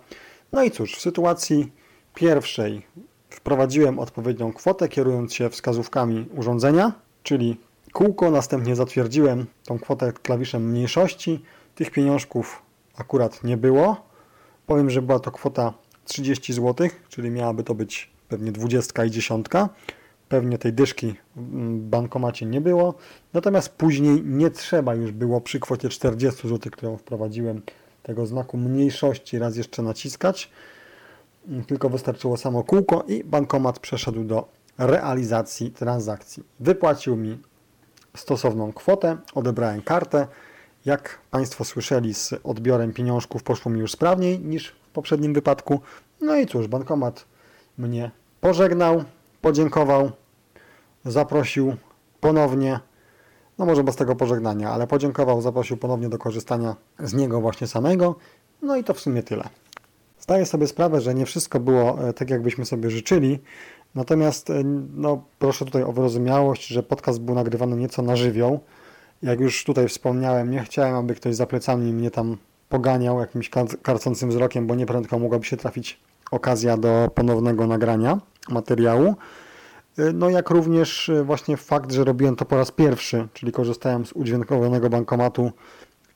No 0.52 0.64
i 0.64 0.72
cóż, 0.72 0.96
w 0.96 1.02
sytuacji 1.02 1.72
pierwszej 2.16 2.86
wprowadziłem 3.30 4.00
odpowiednią 4.00 4.54
kwotę, 4.54 4.90
kierując 4.90 5.34
się 5.34 5.50
wskazówkami 5.50 6.30
urządzenia, 6.36 6.92
czyli 7.24 7.58
kółko, 7.94 8.32
następnie 8.32 8.76
zatwierdziłem 8.76 9.46
tą 9.66 9.80
kwotę 9.80 10.14
klawiszem 10.14 10.70
mniejszości. 10.70 11.44
Tych 11.76 11.92
pieniążków 11.92 12.62
akurat 12.98 13.44
nie 13.44 13.58
było. 13.58 14.06
Powiem, 14.68 14.90
że 14.90 15.02
była 15.02 15.20
to 15.20 15.32
kwota 15.32 15.74
30 16.12 16.54
zł, 16.54 16.90
czyli 17.10 17.30
miałaby 17.30 17.64
to 17.64 17.76
być 17.76 18.10
pewnie 18.30 18.52
20 18.52 19.06
i 19.06 19.12
10. 19.12 19.46
Pewnie 20.30 20.58
tej 20.58 20.74
dyszki 20.74 21.16
w 21.36 21.80
bankomacie 21.80 22.46
nie 22.46 22.62
było. 22.62 22.94
Natomiast 23.34 23.70
później 23.70 24.24
nie 24.26 24.50
trzeba 24.50 24.96
już 24.96 25.12
było 25.12 25.42
przy 25.42 25.60
kwocie 25.60 25.90
40 25.90 26.48
zł, 26.48 26.72
którą 26.72 26.98
wprowadziłem, 26.98 27.62
tego 28.04 28.26
znaku 28.26 28.58
mniejszości 28.58 29.40
raz 29.40 29.58
jeszcze 29.58 29.82
naciskać. 29.82 30.50
Tylko 31.68 31.90
wystarczyło 31.90 32.38
samo 32.38 32.64
kółko 32.64 33.04
i 33.08 33.24
bankomat 33.24 33.80
przeszedł 33.80 34.24
do 34.24 34.48
realizacji 34.78 35.72
transakcji. 35.72 36.44
Wypłacił 36.60 37.16
mi 37.16 37.38
stosowną 38.18 38.74
kwotę, 38.74 39.18
odebrałem 39.34 39.82
kartę. 39.82 40.28
Jak 40.86 41.20
Państwo 41.32 41.64
słyszeli, 41.64 42.14
z 42.14 42.34
odbiorem 42.44 42.94
pieniążków 42.94 43.44
poszło 43.44 43.72
mi 43.72 43.80
już 43.80 43.92
sprawniej 43.92 44.40
niż 44.40 44.81
poprzednim 44.92 45.34
wypadku. 45.34 45.80
No 46.22 46.36
i 46.36 46.46
cóż, 46.46 46.68
bankomat 46.68 47.26
mnie 47.78 48.12
pożegnał, 48.42 49.04
podziękował, 49.42 50.12
zaprosił 51.06 51.76
ponownie, 52.20 52.80
no 53.58 53.66
może 53.66 53.84
bez 53.84 53.96
tego 53.96 54.16
pożegnania, 54.16 54.70
ale 54.70 54.88
podziękował, 54.88 55.42
zaprosił 55.42 55.78
ponownie 55.78 56.10
do 56.10 56.18
korzystania 56.18 56.76
z 57.00 57.14
niego 57.14 57.42
właśnie 57.42 57.68
samego. 57.68 58.16
No 58.62 58.76
i 58.76 58.84
to 58.84 58.94
w 58.94 59.00
sumie 59.00 59.24
tyle. 59.24 59.44
Zdaję 60.20 60.46
sobie 60.46 60.68
sprawę, 60.68 61.02
że 61.02 61.16
nie 61.16 61.26
wszystko 61.26 61.60
było 61.60 62.10
e, 62.10 62.14
tak, 62.14 62.30
jakbyśmy 62.30 62.66
sobie 62.66 62.90
życzyli, 62.90 63.40
natomiast 63.96 64.50
e, 64.50 64.64
no, 64.96 65.24
proszę 65.40 65.66
tutaj 65.66 65.84
o 65.84 65.92
wyrozumiałość, 65.92 66.68
że 66.68 66.84
podcast 66.84 67.22
był 67.22 67.36
nagrywany 67.36 67.76
nieco 67.76 68.02
na 68.02 68.16
żywioł. 68.16 68.60
Jak 69.22 69.40
już 69.40 69.64
tutaj 69.64 69.88
wspomniałem, 69.88 70.52
nie 70.52 70.60
chciałem, 70.60 70.96
aby 70.96 71.16
ktoś 71.16 71.36
za 71.36 71.46
plecami 71.46 71.94
mnie 71.94 72.12
tam 72.12 72.38
poganiał 72.72 73.20
jakimś 73.20 73.50
karcącym 73.84 74.30
wzrokiem, 74.30 74.68
bo 74.68 74.76
nieprędko 74.76 75.20
mogłaby 75.20 75.46
się 75.46 75.58
trafić 75.58 76.00
okazja 76.32 76.78
do 76.78 77.12
ponownego 77.16 77.68
nagrania 77.68 78.20
materiału. 78.50 79.16
Y, 80.00 80.14
no 80.14 80.30
jak 80.30 80.50
również 80.50 81.10
y, 81.10 81.24
właśnie 81.24 81.58
fakt, 81.58 81.92
że 81.92 82.04
robiłem 82.04 82.36
to 82.36 82.46
po 82.46 82.58
raz 82.58 82.72
pierwszy, 82.72 83.28
czyli 83.34 83.52
korzystałem 83.52 84.06
z 84.06 84.14
udźwiękowionego 84.14 84.90
bankomatu 84.90 85.52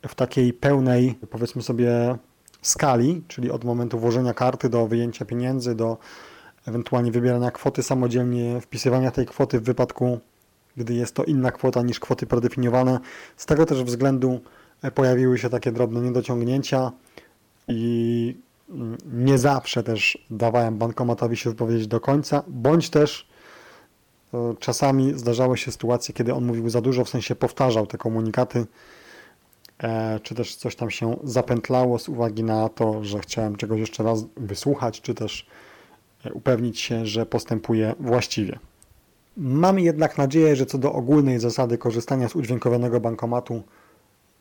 w 0.07 0.15
takiej 0.15 0.53
pełnej, 0.53 1.19
powiedzmy 1.29 1.61
sobie, 1.61 2.17
skali, 2.61 3.23
czyli 3.27 3.51
od 3.51 3.63
momentu 3.63 3.99
włożenia 3.99 4.33
karty 4.33 4.69
do 4.69 4.87
wyjęcia 4.87 5.25
pieniędzy, 5.25 5.75
do 5.75 5.97
ewentualnie 6.67 7.11
wybierania 7.11 7.51
kwoty 7.51 7.83
samodzielnie, 7.83 8.61
wpisywania 8.61 9.11
tej 9.11 9.25
kwoty 9.25 9.59
w 9.59 9.63
wypadku, 9.63 10.19
gdy 10.77 10.93
jest 10.93 11.15
to 11.15 11.23
inna 11.23 11.51
kwota 11.51 11.81
niż 11.81 11.99
kwoty 11.99 12.25
predefiniowane. 12.25 12.99
Z 13.37 13.45
tego 13.45 13.65
też 13.65 13.83
względu 13.83 14.39
pojawiły 14.91 15.37
się 15.37 15.49
takie 15.49 15.71
drobne 15.71 16.01
niedociągnięcia 16.01 16.91
i 17.67 18.35
nie 19.13 19.37
zawsze 19.37 19.83
też 19.83 20.25
dawałem 20.29 20.77
bankomatowi 20.77 21.37
się 21.37 21.49
wypowiedzieć 21.49 21.87
do 21.87 21.99
końca, 21.99 22.43
bądź 22.47 22.89
też 22.89 23.27
czasami 24.59 25.19
zdarzały 25.19 25.57
się 25.57 25.71
sytuacje, 25.71 26.13
kiedy 26.13 26.33
on 26.33 26.45
mówił 26.45 26.69
za 26.69 26.81
dużo, 26.81 27.05
w 27.05 27.09
sensie 27.09 27.35
powtarzał 27.35 27.87
te 27.87 27.97
komunikaty, 27.97 28.65
e, 29.83 30.19
czy 30.19 30.35
też 30.35 30.55
coś 30.55 30.75
tam 30.75 30.91
się 30.91 31.17
zapętlało 31.23 31.99
z 31.99 32.09
uwagi 32.09 32.43
na 32.43 32.69
to, 32.69 33.03
że 33.03 33.19
chciałem 33.19 33.55
czegoś 33.55 33.79
jeszcze 33.79 34.03
raz 34.03 34.25
wysłuchać, 34.37 35.01
czy 35.01 35.13
też 35.13 35.47
e, 36.25 36.33
upewnić 36.33 36.79
się, 36.79 37.05
że 37.05 37.25
postępuje 37.25 37.95
właściwie. 37.99 38.59
Mam 39.37 39.79
jednak 39.79 40.17
nadzieję, 40.17 40.55
że 40.55 40.65
co 40.65 40.77
do 40.77 40.93
ogólnej 40.93 41.39
zasady 41.39 41.77
korzystania 41.77 42.29
z 42.29 42.35
udźwiękowionego 42.35 42.99
bankomatu 42.99 43.63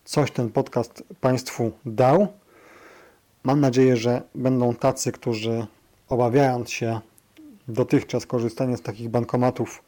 coś 0.04 0.30
ten 0.30 0.50
podcast 0.50 1.04
Państwu 1.20 1.72
dał. 1.86 2.26
Mam 3.44 3.60
nadzieję, 3.60 3.96
że 3.96 4.22
będą 4.34 4.74
tacy, 4.74 5.12
którzy 5.12 5.66
obawiając 6.08 6.70
się 6.70 7.00
dotychczas 7.68 8.26
korzystania 8.26 8.76
z 8.76 8.82
takich 8.82 9.08
bankomatów 9.08 9.82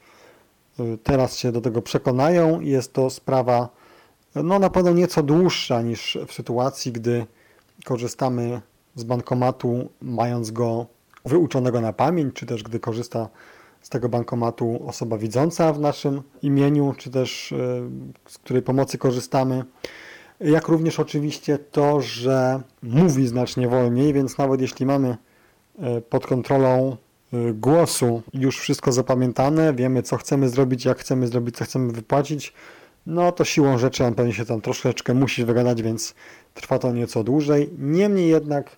y, 0.81 0.99
teraz 1.03 1.37
się 1.37 1.53
do 1.53 1.61
tego 1.61 1.83
przekonają. 1.83 2.61
Jest 2.61 2.93
to 2.93 3.11
sprawa 3.11 3.69
no, 4.35 4.59
na 4.59 4.71
pewno 4.71 4.93
nieco 4.93 5.23
dłuższa 5.23 5.83
niż 5.83 6.19
w 6.27 6.33
sytuacji, 6.33 6.93
gdy 6.93 7.27
korzystamy 7.85 8.61
z 8.95 9.05
bankomatu, 9.05 9.89
mając 10.03 10.51
go 10.51 10.87
wyuczonego 11.25 11.81
na 11.81 11.93
pamięć, 11.93 12.35
czy 12.35 12.47
też 12.47 12.63
gdy 12.63 12.81
korzysta 12.81 13.29
z 13.83 13.89
tego 13.89 14.09
bankomatu 14.09 14.89
osoba 14.89 15.19
widząca 15.19 15.73
w 15.73 15.81
naszym 15.81 16.23
imieniu, 16.43 16.95
czy 16.99 17.11
też 17.11 17.53
y, 17.53 17.57
z 18.27 18.39
której 18.39 18.63
pomocy 18.63 18.99
korzystamy. 18.99 19.65
Jak 20.41 20.69
również 20.69 21.01
oczywiście 21.01 21.59
to, 21.59 22.01
że 22.01 22.61
mówi 22.83 23.27
znacznie 23.27 23.69
wolniej, 23.69 24.13
więc 24.13 24.39
nawet 24.39 24.61
jeśli 24.61 24.87
mamy 24.87 25.17
y, 25.99 26.01
pod 26.01 26.27
kontrolą 26.27 26.97
y, 27.35 27.55
głosu 27.55 28.23
już 28.35 28.59
wszystko 28.59 28.93
zapamiętane, 28.93 29.75
wiemy 29.75 30.03
co 30.03 30.17
chcemy 30.17 30.49
zrobić, 30.49 30.85
jak 30.85 30.99
chcemy 30.99 31.27
zrobić, 31.27 31.57
co 31.57 31.65
chcemy 31.65 31.93
wypłacić, 31.93 32.53
no 33.07 33.33
to 33.33 33.45
siłą 33.45 33.79
rzeczy 33.79 34.05
on 34.05 34.15
pewnie 34.15 34.33
się 34.33 34.45
tam 34.45 34.61
troszeczkę 34.61 35.15
musi 35.15 35.45
wygadać, 35.45 35.83
więc 35.83 36.15
trwa 36.55 36.79
to 36.79 36.93
nieco 36.93 37.25
dłużej. 37.25 37.71
Niemniej 37.79 38.29
jednak 38.29 38.77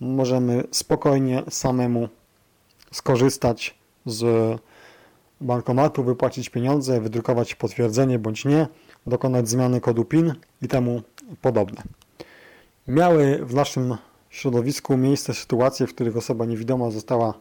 możemy 0.00 0.64
spokojnie 0.70 1.42
samemu 1.50 2.08
skorzystać 2.92 3.78
z 4.06 4.24
bankomatu, 5.40 6.04
wypłacić 6.04 6.48
pieniądze, 6.48 7.00
wydrukować 7.00 7.54
potwierdzenie 7.54 8.18
bądź 8.18 8.44
nie, 8.44 8.66
dokonać 9.06 9.48
zmiany 9.48 9.80
kodu 9.80 10.04
PIN 10.04 10.34
i 10.62 10.68
temu 10.68 11.02
podobne. 11.42 11.82
Miały 12.88 13.46
w 13.46 13.54
naszym 13.54 13.96
środowisku 14.30 14.96
miejsce 14.96 15.34
sytuacje, 15.34 15.86
w 15.86 15.94
których 15.94 16.16
osoba 16.16 16.44
niewidoma 16.44 16.90
została 16.90 17.34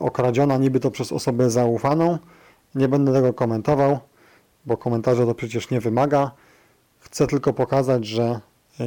okradziona, 0.00 0.58
niby 0.58 0.80
to 0.80 0.90
przez 0.90 1.12
osobę 1.12 1.50
zaufaną. 1.50 2.18
Nie 2.74 2.88
będę 2.88 3.12
tego 3.12 3.32
komentował, 3.32 3.98
bo 4.66 4.76
komentarza 4.76 5.26
to 5.26 5.34
przecież 5.34 5.70
nie 5.70 5.80
wymaga. 5.80 6.30
Chcę 6.98 7.26
tylko 7.26 7.52
pokazać, 7.52 8.06
że 8.06 8.40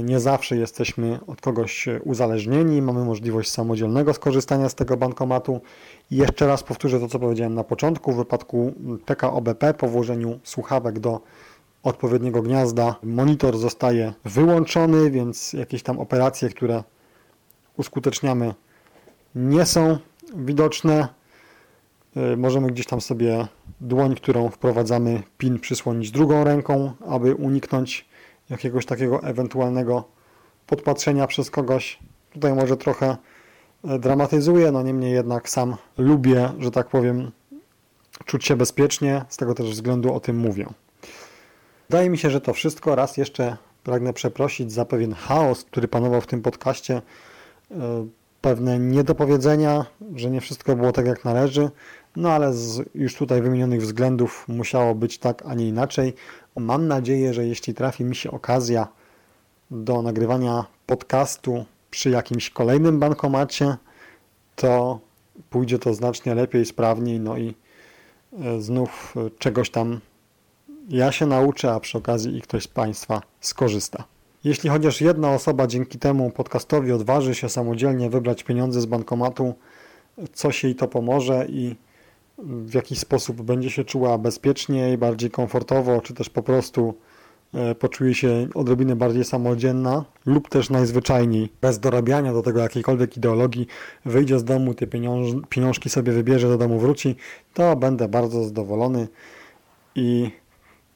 nie 0.04 0.20
zawsze 0.20 0.58
jesteśmy 0.58 1.20
od 1.28 1.42
kogoś 1.42 1.88
uzależnieni, 2.04 2.82
mamy 2.82 3.06
możliwość 3.06 3.52
samodzielnego 3.52 4.14
skorzystania 4.14 4.70
z 4.70 4.76
tego 4.76 4.98
bankomatu. 4.98 5.62
I 6.12 6.16
jeszcze 6.16 6.48
raz 6.48 6.64
powtórzę 6.64 7.00
to, 7.00 7.08
co 7.08 7.20
powiedziałem 7.20 7.54
na 7.54 7.64
początku. 7.64 8.12
W 8.12 8.16
wypadku 8.16 8.74
TKOBP 9.06 9.74
po 9.74 9.88
włożeniu 9.88 10.40
słuchawek 10.44 11.00
do 11.00 11.22
odpowiedniego 11.84 12.42
gniazda 12.42 12.96
monitor 13.04 13.58
zostaje 13.58 14.13
wyłączony, 14.26 15.12
więc 15.12 15.54
jakieś 15.54 15.84
tam 15.84 16.00
operacje, 16.00 16.50
które 16.50 16.84
uskuteczniamy 17.78 18.54
nie 19.36 19.65
są 19.65 19.98
widoczne. 20.36 21.08
Y, 22.34 22.38
możemy 22.38 22.68
gdzieś 22.68 22.86
tam 22.86 23.02
sobie 23.02 23.48
dłoń, 23.82 24.15
którą 24.15 24.50
wprowadzamy 24.50 25.24
PIN 25.38 25.60
przysłonić 25.60 26.12
drugą 26.12 26.44
ręką, 26.44 26.92
aby 27.08 27.36
uniknąć 27.36 28.10
jakiegoś 28.50 28.86
takiego 28.86 29.24
ewentualnego 29.24 30.04
podpatrzenia 30.68 31.28
przez 31.28 31.52
kogoś. 31.52 32.00
Tutaj 32.34 32.54
może 32.54 32.78
trochę 32.78 33.18
e, 33.84 34.00
dramatyzuję, 34.00 34.72
no 34.72 34.82
niemniej 34.82 35.13
jednak 35.13 35.50
sam 35.50 35.76
lubię, 35.98 36.50
że 36.60 36.72
tak 36.72 36.89
powiem, 36.89 37.32
czuć 38.26 38.46
się 38.46 38.56
bezpiecznie, 38.56 39.26
z 39.30 39.38
tego 39.38 39.54
też 39.54 39.72
względu 39.72 40.13
o 40.13 40.20
tym 40.20 40.38
mówię. 40.38 40.65
Wydaje 41.89 42.10
mi 42.10 42.17
się, 42.17 42.30
że 42.30 42.41
to 42.41 42.54
wszystko. 42.54 42.95
Raz 42.95 43.17
jeszcze 43.17 43.58
pragnę 43.84 44.13
przeprosić 44.13 44.71
za 44.71 44.86
pewien 44.86 45.13
chaos, 45.13 45.63
który 45.63 45.88
panował 45.88 46.21
w 46.21 46.28
tym 46.28 46.41
podcaście. 46.41 47.02
E, 47.71 48.08
pewne 48.41 48.80
niedopowiedzenia, 48.80 49.86
że 50.15 50.30
nie 50.32 50.41
wszystko 50.41 50.75
było 50.75 50.91
tak 50.91 51.06
jak 51.06 51.25
należy, 51.25 51.69
no 52.15 52.32
ale 52.32 52.54
z 52.54 52.82
już 52.95 53.15
tutaj 53.15 53.41
wymienionych 53.41 53.82
względów 53.82 54.45
musiało 54.47 54.95
być 54.95 55.17
tak, 55.17 55.43
a 55.45 55.54
nie 55.54 55.67
inaczej. 55.67 56.13
Mam 56.56 56.88
nadzieję, 56.88 57.34
że 57.34 57.45
jeśli 57.45 57.73
trafi 57.73 58.04
mi 58.04 58.15
się 58.15 58.32
okazja 58.32 58.88
do 59.71 60.02
nagrywania 60.02 60.65
podcastu 60.86 61.65
przy 61.91 62.10
jakimś 62.10 62.49
kolejnym 62.49 62.99
bankomacie, 62.99 63.78
to 64.56 64.99
pójdzie 65.49 65.80
to 65.80 65.93
znacznie 65.93 66.36
lepiej, 66.36 66.65
sprawniej, 66.65 67.19
no 67.19 67.38
i 67.38 67.56
e, 68.39 68.62
znów 68.62 69.15
czegoś 69.39 69.69
tam 69.69 69.99
ja 70.89 71.12
się 71.12 71.25
nauczę, 71.25 71.71
a 71.71 71.80
przy 71.80 71.97
okazji 71.97 72.38
i 72.38 72.41
ktoś 72.41 72.63
z 72.63 72.67
Państwa 72.67 73.21
skorzysta. 73.41 74.04
Jeśli 74.43 74.69
chociaż 74.69 75.02
jedna 75.02 75.32
osoba 75.32 75.67
dzięki 75.67 75.99
temu 75.99 76.32
podcastowi 76.32 76.91
odważy 76.91 77.36
się 77.36 77.49
samodzielnie 77.49 78.10
wybrać 78.10 78.43
pieniądze 78.43 78.82
z 78.82 78.86
bankomatu, 78.86 79.54
coś 80.34 80.63
jej 80.63 80.75
to 80.75 80.88
pomoże 80.88 81.45
i 81.49 81.75
w 82.43 82.73
jakiś 82.73 82.99
sposób 82.99 83.41
będzie 83.41 83.69
się 83.69 83.84
czuła 83.84 84.17
bezpieczniej, 84.17 84.97
bardziej 84.97 85.32
komfortowo, 85.32 86.02
czy 86.02 86.13
też 86.13 86.30
po 86.30 86.43
prostu 86.43 86.93
e, 87.54 87.75
poczuje 87.75 88.13
się 88.13 88.47
odrobinę 88.56 88.95
bardziej 88.95 89.23
samodzielna 89.23 90.06
lub 90.25 90.49
też 90.49 90.69
najzwyczajniej, 90.69 91.49
bez 91.62 91.80
dorabiania 91.80 92.34
do 92.34 92.41
tego 92.41 92.60
jakiejkolwiek 92.60 93.17
ideologii, 93.17 93.67
wyjdzie 94.06 94.39
z 94.39 94.43
domu, 94.43 94.73
te 94.73 94.88
pieniąż 94.88 95.30
pieniążki 95.49 95.89
sobie 95.89 96.12
wybierze, 96.12 96.47
do 96.47 96.58
domu 96.58 96.80
wróci, 96.80 97.15
to 97.54 97.75
będę 97.75 98.08
bardzo 98.08 98.43
zadowolony 98.43 99.08
i 99.95 100.32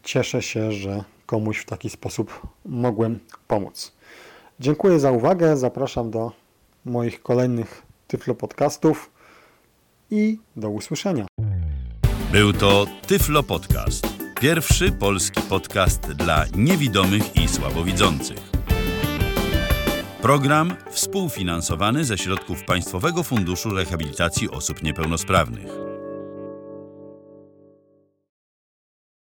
cieszę 0.04 0.42
się, 0.42 0.72
że 0.72 1.04
komuś 1.26 1.58
w 1.60 1.66
taki 1.66 1.89
sposób 1.89 2.48
mogłem 2.66 3.20
pomóc. 3.48 3.94
Dziękuję 4.60 5.00
za 5.00 5.12
uwagę, 5.12 5.58
zapraszam 5.58 6.12
do 6.12 6.32
moich 6.86 7.22
kolejnych 7.22 7.84
Tyflo 8.08 8.36
podcastów 8.36 9.12
i 10.12 10.39
do 10.56 10.70
usłyszenia. 10.70 11.26
Był 12.32 12.54
to 12.54 12.86
Tyflo 13.08 13.44
Podcast. 13.44 14.08
Pierwszy 14.42 14.92
polski 14.92 15.42
podcast 15.42 16.12
dla 16.12 16.46
niewidomych 16.56 17.36
i 17.36 17.48
słabowidzących. 17.48 18.52
Program 20.22 20.76
współfinansowany 20.92 22.06
ze 22.06 22.18
środków 22.18 22.63
Państwowego 22.63 23.24
Funduszu 23.24 23.70
Rehabilitacji 23.70 24.50
Osób 24.50 24.84
Niepełnosprawnych. 24.84 25.92